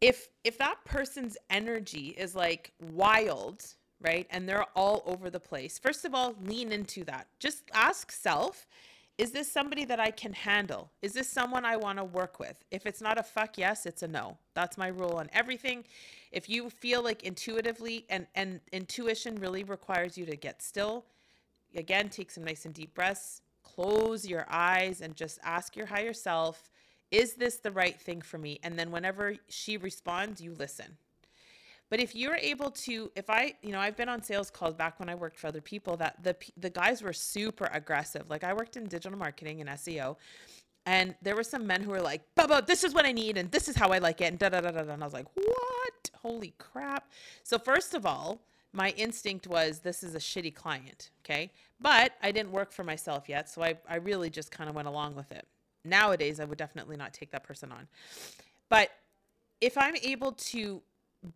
if 0.00 0.28
if 0.44 0.58
that 0.58 0.78
person's 0.84 1.36
energy 1.50 2.14
is 2.18 2.34
like 2.34 2.72
wild 2.80 3.64
right 4.00 4.26
and 4.30 4.48
they're 4.48 4.66
all 4.74 5.02
over 5.06 5.30
the 5.30 5.40
place 5.40 5.78
first 5.78 6.04
of 6.04 6.14
all 6.14 6.34
lean 6.42 6.72
into 6.72 7.04
that 7.04 7.26
just 7.38 7.62
ask 7.74 8.10
self 8.10 8.66
is 9.20 9.30
this 9.30 9.50
somebody 9.50 9.84
that 9.84 10.00
i 10.00 10.10
can 10.10 10.32
handle 10.32 10.90
is 11.02 11.12
this 11.12 11.28
someone 11.28 11.64
i 11.64 11.76
want 11.76 11.98
to 11.98 12.04
work 12.04 12.40
with 12.40 12.56
if 12.70 12.86
it's 12.86 13.00
not 13.00 13.18
a 13.18 13.22
fuck 13.22 13.58
yes 13.58 13.86
it's 13.86 14.02
a 14.02 14.08
no 14.08 14.36
that's 14.54 14.76
my 14.78 14.88
rule 14.88 15.16
on 15.22 15.28
everything 15.32 15.84
if 16.32 16.48
you 16.48 16.70
feel 16.70 17.02
like 17.02 17.22
intuitively 17.22 18.06
and 18.08 18.26
and 18.34 18.60
intuition 18.72 19.36
really 19.36 19.64
requires 19.64 20.16
you 20.16 20.24
to 20.24 20.36
get 20.36 20.62
still 20.62 21.04
again 21.76 22.08
take 22.08 22.30
some 22.30 22.44
nice 22.44 22.64
and 22.64 22.74
deep 22.74 22.94
breaths 22.94 23.42
close 23.62 24.26
your 24.26 24.46
eyes 24.50 25.00
and 25.00 25.14
just 25.14 25.38
ask 25.44 25.76
your 25.76 25.86
higher 25.86 26.14
self 26.14 26.70
is 27.10 27.34
this 27.34 27.56
the 27.56 27.72
right 27.72 28.00
thing 28.00 28.22
for 28.22 28.38
me? 28.38 28.60
And 28.62 28.78
then 28.78 28.90
whenever 28.90 29.34
she 29.48 29.76
responds, 29.76 30.40
you 30.40 30.54
listen. 30.54 30.96
But 31.90 32.00
if 32.00 32.14
you're 32.14 32.36
able 32.36 32.70
to, 32.70 33.10
if 33.14 33.28
I, 33.28 33.54
you 33.62 33.72
know, 33.72 33.80
I've 33.80 33.96
been 33.96 34.08
on 34.08 34.22
sales 34.22 34.50
calls 34.50 34.74
back 34.74 34.98
when 34.98 35.08
I 35.08 35.14
worked 35.14 35.38
for 35.38 35.48
other 35.48 35.60
people 35.60 35.96
that 35.98 36.22
the 36.22 36.36
the 36.56 36.70
guys 36.70 37.02
were 37.02 37.12
super 37.12 37.68
aggressive. 37.72 38.30
Like 38.30 38.44
I 38.44 38.52
worked 38.52 38.76
in 38.76 38.84
digital 38.86 39.18
marketing 39.18 39.60
and 39.60 39.68
SEO, 39.70 40.16
and 40.86 41.14
there 41.20 41.36
were 41.36 41.44
some 41.44 41.66
men 41.66 41.82
who 41.82 41.90
were 41.90 42.00
like, 42.00 42.22
"Bubba, 42.36 42.66
this 42.66 42.84
is 42.84 42.94
what 42.94 43.04
I 43.06 43.12
need, 43.12 43.36
and 43.36 43.50
this 43.50 43.68
is 43.68 43.76
how 43.76 43.88
I 43.90 43.98
like 43.98 44.20
it," 44.20 44.26
and 44.26 44.38
da 44.38 44.48
da 44.48 44.60
da 44.60 44.70
da. 44.70 44.92
And 44.92 45.02
I 45.02 45.06
was 45.06 45.12
like, 45.12 45.26
"What? 45.34 46.10
Holy 46.22 46.54
crap!" 46.58 47.10
So 47.42 47.58
first 47.58 47.94
of 47.94 48.06
all, 48.06 48.40
my 48.72 48.90
instinct 48.96 49.48
was 49.48 49.80
this 49.80 50.02
is 50.02 50.14
a 50.14 50.18
shitty 50.18 50.54
client, 50.54 51.10
okay? 51.24 51.50
But 51.80 52.12
I 52.22 52.30
didn't 52.30 52.52
work 52.52 52.72
for 52.72 52.84
myself 52.84 53.28
yet, 53.28 53.48
so 53.50 53.62
I 53.62 53.76
I 53.88 53.96
really 53.96 54.30
just 54.30 54.50
kind 54.50 54.70
of 54.70 54.76
went 54.76 54.88
along 54.88 55.16
with 55.16 55.32
it 55.32 55.46
nowadays 55.84 56.40
I 56.40 56.44
would 56.44 56.58
definitely 56.58 56.96
not 56.96 57.12
take 57.12 57.30
that 57.30 57.44
person 57.44 57.72
on. 57.72 57.88
But 58.68 58.90
if 59.60 59.76
I'm 59.76 59.96
able 60.02 60.32
to 60.32 60.82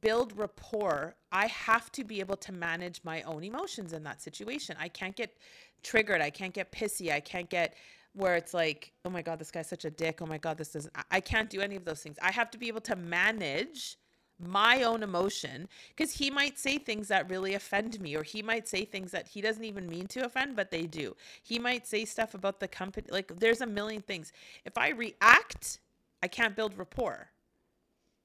build 0.00 0.36
rapport, 0.36 1.14
I 1.32 1.46
have 1.46 1.92
to 1.92 2.04
be 2.04 2.20
able 2.20 2.36
to 2.38 2.52
manage 2.52 3.00
my 3.04 3.22
own 3.22 3.44
emotions 3.44 3.92
in 3.92 4.02
that 4.04 4.22
situation. 4.22 4.76
I 4.78 4.88
can't 4.88 5.14
get 5.14 5.36
triggered. 5.82 6.20
I 6.20 6.30
can't 6.30 6.54
get 6.54 6.72
pissy. 6.72 7.12
I 7.12 7.20
can't 7.20 7.48
get 7.50 7.74
where 8.14 8.36
it's 8.36 8.54
like, 8.54 8.92
oh 9.04 9.10
my 9.10 9.22
God, 9.22 9.38
this 9.38 9.50
guy's 9.50 9.68
such 9.68 9.84
a 9.84 9.90
dick. 9.90 10.22
Oh 10.22 10.26
my 10.26 10.38
God, 10.38 10.56
this 10.56 10.74
is, 10.76 10.88
I 11.10 11.20
can't 11.20 11.50
do 11.50 11.60
any 11.60 11.76
of 11.76 11.84
those 11.84 12.00
things. 12.00 12.16
I 12.22 12.30
have 12.30 12.50
to 12.52 12.58
be 12.58 12.68
able 12.68 12.80
to 12.82 12.96
manage 12.96 13.98
my 14.40 14.82
own 14.82 15.02
emotion 15.02 15.68
because 15.94 16.12
he 16.12 16.30
might 16.30 16.58
say 16.58 16.78
things 16.78 17.08
that 17.08 17.30
really 17.30 17.54
offend 17.54 18.00
me 18.00 18.16
or 18.16 18.22
he 18.22 18.42
might 18.42 18.66
say 18.66 18.84
things 18.84 19.12
that 19.12 19.28
he 19.28 19.40
doesn't 19.40 19.64
even 19.64 19.88
mean 19.88 20.06
to 20.08 20.24
offend 20.24 20.56
but 20.56 20.72
they 20.72 20.82
do 20.82 21.14
he 21.44 21.58
might 21.58 21.86
say 21.86 22.04
stuff 22.04 22.34
about 22.34 22.58
the 22.58 22.66
company 22.66 23.06
like 23.10 23.32
there's 23.38 23.60
a 23.60 23.66
million 23.66 24.02
things 24.02 24.32
if 24.64 24.76
i 24.76 24.90
react 24.90 25.78
i 26.20 26.26
can't 26.26 26.56
build 26.56 26.76
rapport 26.76 27.28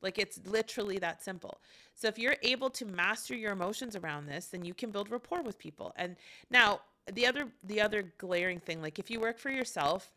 like 0.01 0.17
it's 0.17 0.39
literally 0.45 0.99
that 0.99 1.23
simple. 1.23 1.59
So 1.95 2.07
if 2.07 2.17
you're 2.17 2.37
able 2.43 2.69
to 2.71 2.85
master 2.85 3.35
your 3.35 3.51
emotions 3.51 3.95
around 3.95 4.27
this 4.27 4.47
then 4.47 4.63
you 4.63 4.73
can 4.73 4.91
build 4.91 5.11
rapport 5.11 5.41
with 5.41 5.57
people. 5.59 5.93
And 5.95 6.15
now 6.49 6.81
the 7.13 7.25
other 7.25 7.47
the 7.63 7.81
other 7.81 8.13
glaring 8.17 8.59
thing 8.59 8.81
like 8.81 8.99
if 8.99 9.09
you 9.09 9.19
work 9.19 9.39
for 9.39 9.49
yourself 9.49 10.11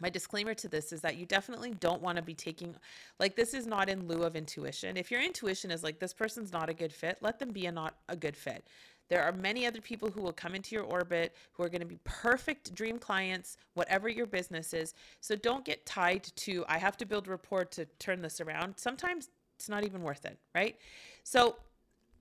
my 0.00 0.08
disclaimer 0.08 0.54
to 0.54 0.68
this 0.68 0.92
is 0.92 1.00
that 1.00 1.16
you 1.16 1.26
definitely 1.26 1.72
don't 1.74 2.00
want 2.00 2.16
to 2.16 2.22
be 2.22 2.34
taking 2.34 2.74
like 3.18 3.34
this 3.34 3.52
is 3.52 3.66
not 3.66 3.88
in 3.88 4.06
lieu 4.06 4.22
of 4.22 4.36
intuition. 4.36 4.96
If 4.96 5.10
your 5.10 5.20
intuition 5.20 5.70
is 5.70 5.82
like 5.82 5.98
this 5.98 6.14
person's 6.14 6.52
not 6.52 6.68
a 6.68 6.74
good 6.74 6.92
fit 6.92 7.18
let 7.20 7.38
them 7.38 7.50
be 7.50 7.66
a 7.66 7.72
not 7.72 7.96
a 8.08 8.16
good 8.16 8.36
fit 8.36 8.64
there 9.08 9.22
are 9.22 9.32
many 9.32 9.66
other 9.66 9.80
people 9.80 10.10
who 10.10 10.20
will 10.20 10.32
come 10.32 10.54
into 10.54 10.74
your 10.74 10.84
orbit 10.84 11.34
who 11.52 11.62
are 11.62 11.68
going 11.68 11.80
to 11.80 11.86
be 11.86 11.98
perfect 12.04 12.74
dream 12.74 12.98
clients 12.98 13.56
whatever 13.74 14.08
your 14.08 14.26
business 14.26 14.72
is 14.74 14.94
so 15.20 15.34
don't 15.36 15.64
get 15.64 15.84
tied 15.86 16.24
to 16.36 16.64
i 16.68 16.78
have 16.78 16.96
to 16.96 17.06
build 17.06 17.28
rapport 17.28 17.64
to 17.64 17.84
turn 17.98 18.20
this 18.22 18.40
around 18.40 18.74
sometimes 18.76 19.30
it's 19.56 19.68
not 19.68 19.84
even 19.84 20.02
worth 20.02 20.24
it 20.24 20.38
right 20.54 20.76
so 21.24 21.56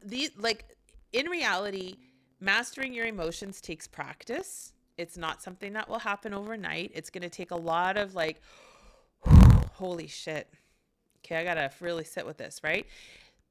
these, 0.04 0.32
like 0.38 0.66
in 1.14 1.28
reality 1.28 1.96
mastering 2.40 2.94
your 2.94 3.06
emotions 3.06 3.62
takes 3.62 3.88
practice. 3.88 4.74
It's 4.98 5.18
not 5.18 5.42
something 5.42 5.74
that 5.74 5.90
will 5.90 6.00
happen 6.00 6.34
overnight. 6.34 6.92
It's 6.94 7.10
going 7.10 7.24
to 7.24 7.30
take 7.30 7.52
a 7.52 7.56
lot 7.56 7.98
of 7.98 8.16
like, 8.16 8.42
holy 9.74 10.08
shit. 10.08 10.52
Okay, 11.20 11.38
I 11.38 11.44
got 11.44 11.56
to 11.56 11.72
really 11.82 12.04
sit 12.04 12.26
with 12.26 12.38
this, 12.38 12.62
right? 12.64 12.86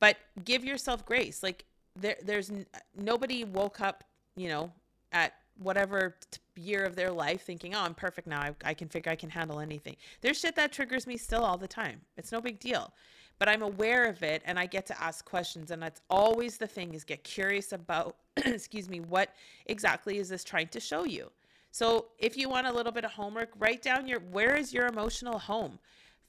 But 0.01 0.16
give 0.44 0.64
yourself 0.64 1.05
grace. 1.05 1.42
Like, 1.42 1.64
there, 1.97 2.17
there's 2.23 2.51
n- 2.51 2.67
nobody 2.97 3.45
woke 3.45 3.81
up, 3.81 4.05
you 4.37 4.49
know, 4.49 4.73
at 5.13 5.33
whatever 5.59 6.17
t- 6.31 6.41
year 6.57 6.85
of 6.85 6.97
their 6.97 7.11
life 7.11 7.43
thinking, 7.43 7.75
oh, 7.75 7.81
I'm 7.81 7.95
perfect 7.95 8.27
now. 8.27 8.41
I, 8.41 8.55
I 8.65 8.75
can 8.75 8.89
figure 8.89 9.11
I 9.11 9.17
can 9.17 9.31
handle 9.31 9.61
anything. 9.61 9.97
There's 10.21 10.39
shit 10.39 10.57
that 10.57 10.73
triggers 10.73 11.07
me 11.07 11.17
still 11.17 11.45
all 11.45 11.57
the 11.57 11.69
time. 11.69 12.01
It's 12.17 12.33
no 12.33 12.41
big 12.41 12.61
deal 12.61 12.93
but 13.39 13.49
I'm 13.49 13.63
aware 13.63 14.09
of 14.09 14.23
it 14.23 14.43
and 14.45 14.59
I 14.59 14.67
get 14.67 14.87
to 14.87 15.03
ask 15.03 15.25
questions. 15.25 15.71
And 15.71 15.83
that's 15.83 16.01
always 16.09 16.57
the 16.57 16.67
thing 16.67 16.95
is 16.95 17.05
get 17.05 17.23
curious 17.25 17.73
about, 17.73 18.17
excuse 18.37 18.89
me, 18.89 19.01
what 19.01 19.31
exactly 19.67 20.19
is 20.19 20.29
this 20.29 20.45
trying 20.45 20.69
to 20.69 20.81
show 20.81 21.05
you? 21.05 21.31
So 21.71 22.07
if 22.19 22.37
you 22.37 22.49
want 22.49 22.67
a 22.67 22.73
little 22.73 22.93
bit 22.93 23.05
of 23.05 23.11
homework, 23.11 23.51
write 23.59 23.83
down 23.83 24.09
your, 24.09 24.21
where 24.21 24.57
is 24.57 24.73
your 24.73 24.87
emotional 24.87 25.39
home? 25.39 25.79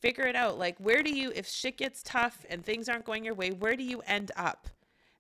Figure 0.01 0.25
it 0.25 0.35
out. 0.35 0.59
Like, 0.59 0.77
where 0.79 1.01
do 1.01 1.09
you, 1.09 1.31
if 1.33 1.47
shit 1.47 1.77
gets 1.77 2.03
tough 2.03 2.45
and 2.49 2.63
things 2.63 2.89
aren't 2.89 3.05
going 3.05 3.23
your 3.23 3.33
way, 3.33 3.51
where 3.51 3.75
do 3.75 3.83
you 3.83 4.01
end 4.05 4.31
up? 4.35 4.67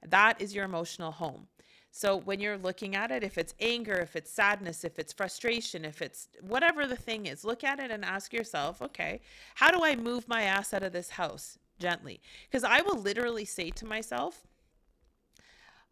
That 0.05 0.41
is 0.41 0.53
your 0.53 0.65
emotional 0.65 1.11
home. 1.11 1.47
So 1.91 2.17
when 2.17 2.39
you're 2.39 2.57
looking 2.57 2.95
at 2.95 3.11
it, 3.11 3.23
if 3.23 3.37
it's 3.37 3.55
anger, 3.59 3.95
if 3.95 4.15
it's 4.15 4.31
sadness, 4.31 4.83
if 4.83 4.99
it's 4.99 5.13
frustration, 5.13 5.83
if 5.83 6.01
it's 6.01 6.27
whatever 6.41 6.85
the 6.85 6.95
thing 6.95 7.25
is, 7.25 7.43
look 7.43 7.63
at 7.63 7.79
it 7.79 7.89
and 7.89 8.05
ask 8.05 8.33
yourself, 8.33 8.81
okay, 8.81 9.21
how 9.55 9.71
do 9.71 9.83
I 9.83 9.95
move 9.95 10.27
my 10.27 10.43
ass 10.43 10.73
out 10.73 10.83
of 10.83 10.93
this 10.93 11.11
house? 11.11 11.57
gently. 11.79 12.21
Because 12.49 12.63
I 12.63 12.81
will 12.81 12.97
literally 12.97 13.45
say 13.45 13.69
to 13.71 13.85
myself, 13.85 14.45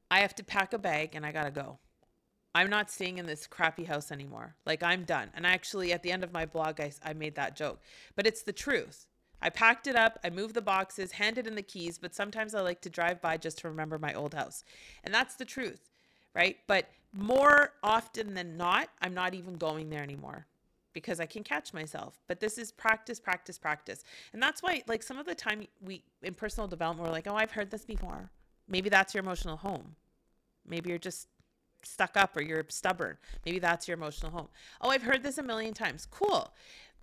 I 0.10 0.20
have 0.20 0.36
to 0.36 0.44
pack 0.44 0.74
a 0.74 0.78
bag 0.78 1.16
and 1.16 1.26
I 1.26 1.32
got 1.32 1.46
to 1.46 1.52
go. 1.52 1.80
I'm 2.54 2.70
not 2.70 2.90
staying 2.90 3.18
in 3.18 3.26
this 3.26 3.48
crappy 3.48 3.84
house 3.84 4.12
anymore. 4.12 4.56
Like, 4.66 4.82
I'm 4.82 5.04
done. 5.04 5.30
And 5.36 5.46
actually, 5.46 5.92
at 5.92 6.04
the 6.04 6.12
end 6.12 6.24
of 6.24 6.32
my 6.32 6.46
blog, 6.46 6.80
I, 6.80 6.92
I 7.04 7.14
made 7.14 7.36
that 7.36 7.56
joke, 7.56 7.82
but 8.16 8.26
it's 8.26 8.44
the 8.44 8.54
truth. 8.54 9.08
I 9.46 9.50
packed 9.52 9.86
it 9.86 9.96
up, 9.96 10.18
I 10.24 10.32
moved 10.32 10.56
the 10.56 10.62
boxes, 10.62 11.12
handed 11.12 11.46
in 11.46 11.54
the 11.54 11.62
keys, 11.62 12.00
but 12.00 12.16
sometimes 12.16 12.56
I 12.56 12.62
like 12.62 12.82
to 12.82 12.90
drive 12.90 13.22
by 13.22 13.38
just 13.38 13.60
to 13.60 13.70
remember 13.70 14.00
my 14.00 14.12
old 14.12 14.34
house. 14.34 14.64
And 15.04 15.14
that's 15.14 15.36
the 15.36 15.46
truth, 15.46 15.92
right? 16.34 16.58
But 16.66 16.90
more 17.14 17.74
often 17.84 18.34
than 18.34 18.58
not, 18.58 18.90
I'm 19.04 19.14
not 19.14 19.36
even 19.36 19.54
going 19.54 19.92
there 19.92 20.02
anymore 20.02 20.48
because 20.94 21.20
I 21.20 21.28
can 21.28 21.44
catch 21.44 21.76
myself. 21.76 22.20
But 22.28 22.40
this 22.40 22.58
is 22.58 22.72
practice, 22.72 23.20
practice, 23.20 23.60
practice. 23.60 24.04
And 24.34 24.42
that's 24.42 24.64
why, 24.64 24.82
like, 24.88 25.04
some 25.04 25.20
of 25.20 25.28
the 25.28 25.36
time 25.36 25.68
we 25.80 26.02
in 26.24 26.34
personal 26.34 26.68
development, 26.68 27.08
we're 27.08 27.14
like, 27.14 27.28
oh, 27.28 27.36
I've 27.36 27.52
heard 27.52 27.70
this 27.70 27.86
before. 27.86 28.32
Maybe 28.68 28.90
that's 28.90 29.14
your 29.14 29.24
emotional 29.24 29.58
home. 29.58 29.96
Maybe 30.68 30.90
you're 30.90 30.98
just 30.98 31.28
stuck 31.84 32.18
up 32.18 32.36
or 32.36 32.42
you're 32.42 32.66
stubborn. 32.70 33.18
Maybe 33.46 33.60
that's 33.60 33.88
your 33.88 33.96
emotional 33.96 34.32
home. 34.32 34.48
Oh, 34.82 34.90
I've 34.90 35.04
heard 35.04 35.22
this 35.22 35.38
a 35.38 35.44
million 35.44 35.76
times. 35.76 36.08
Cool. 36.10 36.52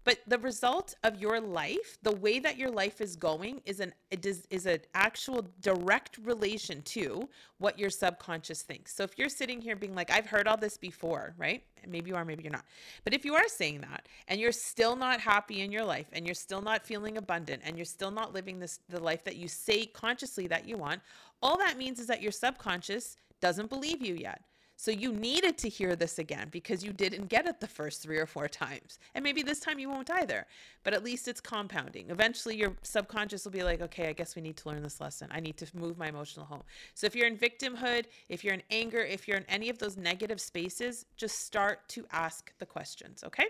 But 0.05 0.19
the 0.27 0.39
result 0.39 0.95
of 1.05 1.21
your 1.21 1.41
life, 1.41 1.99
the 2.03 2.15
way 2.17 2.41
that 2.41 2.57
your 2.57 2.71
life 2.71 3.01
is 3.01 3.15
going, 3.15 3.61
is 3.65 3.81
an 3.81 3.95
is 4.11 4.47
is 4.51 4.67
an 4.67 4.81
actual 4.95 5.47
direct 5.61 6.19
relation 6.19 6.83
to 6.83 7.29
what 7.59 7.79
your 7.79 7.91
subconscious 7.91 8.63
thinks. 8.63 8.95
So 8.95 9.05
if 9.05 9.17
you're 9.17 9.29
sitting 9.29 9.61
here 9.61 9.77
being 9.77 9.95
like, 9.95 10.11
I've 10.11 10.27
heard 10.27 10.49
all 10.49 10.57
this 10.57 10.77
before, 10.77 11.35
right? 11.39 11.63
Maybe 11.87 12.11
you 12.11 12.17
are, 12.17 12.25
maybe 12.25 12.43
you're 12.43 12.53
not. 12.53 12.65
But 13.05 13.15
if 13.15 13.25
you 13.25 13.35
are 13.35 13.49
saying 13.49 13.81
that 13.83 14.09
and 14.29 14.41
you're 14.41 14.53
still 14.53 14.97
not 14.97 15.21
happy 15.21 15.63
in 15.63 15.71
your 15.71 15.85
life 15.85 16.07
and 16.13 16.27
you're 16.27 16.35
still 16.35 16.63
not 16.63 16.85
feeling 16.85 17.17
abundant 17.17 17.63
and 17.65 17.77
you're 17.77 17.85
still 17.85 18.11
not 18.11 18.33
living 18.33 18.59
this 18.59 18.81
the 18.89 19.01
life 19.01 19.25
that 19.25 19.37
you 19.37 19.49
say 19.49 19.87
consciously 19.87 20.47
that 20.49 20.67
you 20.67 20.77
want, 20.77 21.01
all 21.43 21.57
that 21.59 21.79
means 21.79 22.01
is 22.01 22.07
that 22.09 22.23
your 22.23 22.33
subconscious 22.33 23.17
doesn't 23.41 23.69
believe 23.69 24.03
you 24.03 24.15
yet. 24.15 24.43
So 24.77 24.91
you 24.91 25.13
needed 25.13 25.59
to 25.59 25.69
hear 25.69 25.95
this 25.95 26.19
again 26.19 26.49
because 26.51 26.83
you 26.83 26.93
didn't 26.93 27.29
get 27.29 27.47
it 27.47 27.61
the 27.61 27.69
first 27.69 28.03
three 28.03 28.19
or 28.19 28.27
four 28.27 28.49
times. 28.49 28.99
And 29.15 29.23
maybe 29.23 29.43
this 29.43 29.61
time 29.61 29.79
you 29.79 29.89
won't 29.89 30.11
either, 30.11 30.47
but 30.83 30.93
at 30.93 31.05
least 31.05 31.29
it's 31.29 31.41
compounding. 31.41 32.11
Eventually 32.11 32.57
your 32.57 32.77
subconscious 32.83 33.45
will 33.45 33.53
be 33.53 33.63
like, 33.63 33.81
okay, 33.81 34.09
I 34.09 34.13
guess 34.13 34.35
we 34.35 34.43
need 34.43 34.57
to 34.59 34.69
learn 34.69 34.83
this 34.83 35.01
lesson. 35.01 35.29
I 35.31 35.41
need 35.41 35.57
to 35.59 35.67
move 35.75 35.99
my 35.99 36.09
emotional 36.09 36.47
home. 36.47 36.63
So 36.95 37.07
if 37.07 37.15
you're 37.15 37.27
in 37.27 37.37
victimhood, 37.37 38.07
if 38.29 38.43
you're 38.43 38.55
in 38.55 38.63
anger, 38.71 39.01
if 39.01 39.29
you're 39.29 39.39
in 39.39 39.47
any 39.49 39.69
of 39.69 39.79
those 39.79 39.97
negative 39.97 40.41
spaces, 40.41 41.07
just 41.17 41.41
start 41.41 41.89
to 41.91 42.05
ask 42.11 42.53
the 42.59 42.67
questions, 42.67 43.23
okay? 43.25 43.47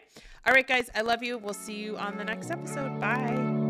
All 0.46 0.52
right, 0.52 0.66
guys, 0.66 0.90
I 0.94 1.00
love 1.00 1.22
you. 1.22 1.38
We'll 1.38 1.54
see 1.54 1.74
you 1.74 1.96
on 1.96 2.18
the 2.18 2.24
next 2.24 2.50
episode. 2.50 3.00
Bye. 3.00 3.61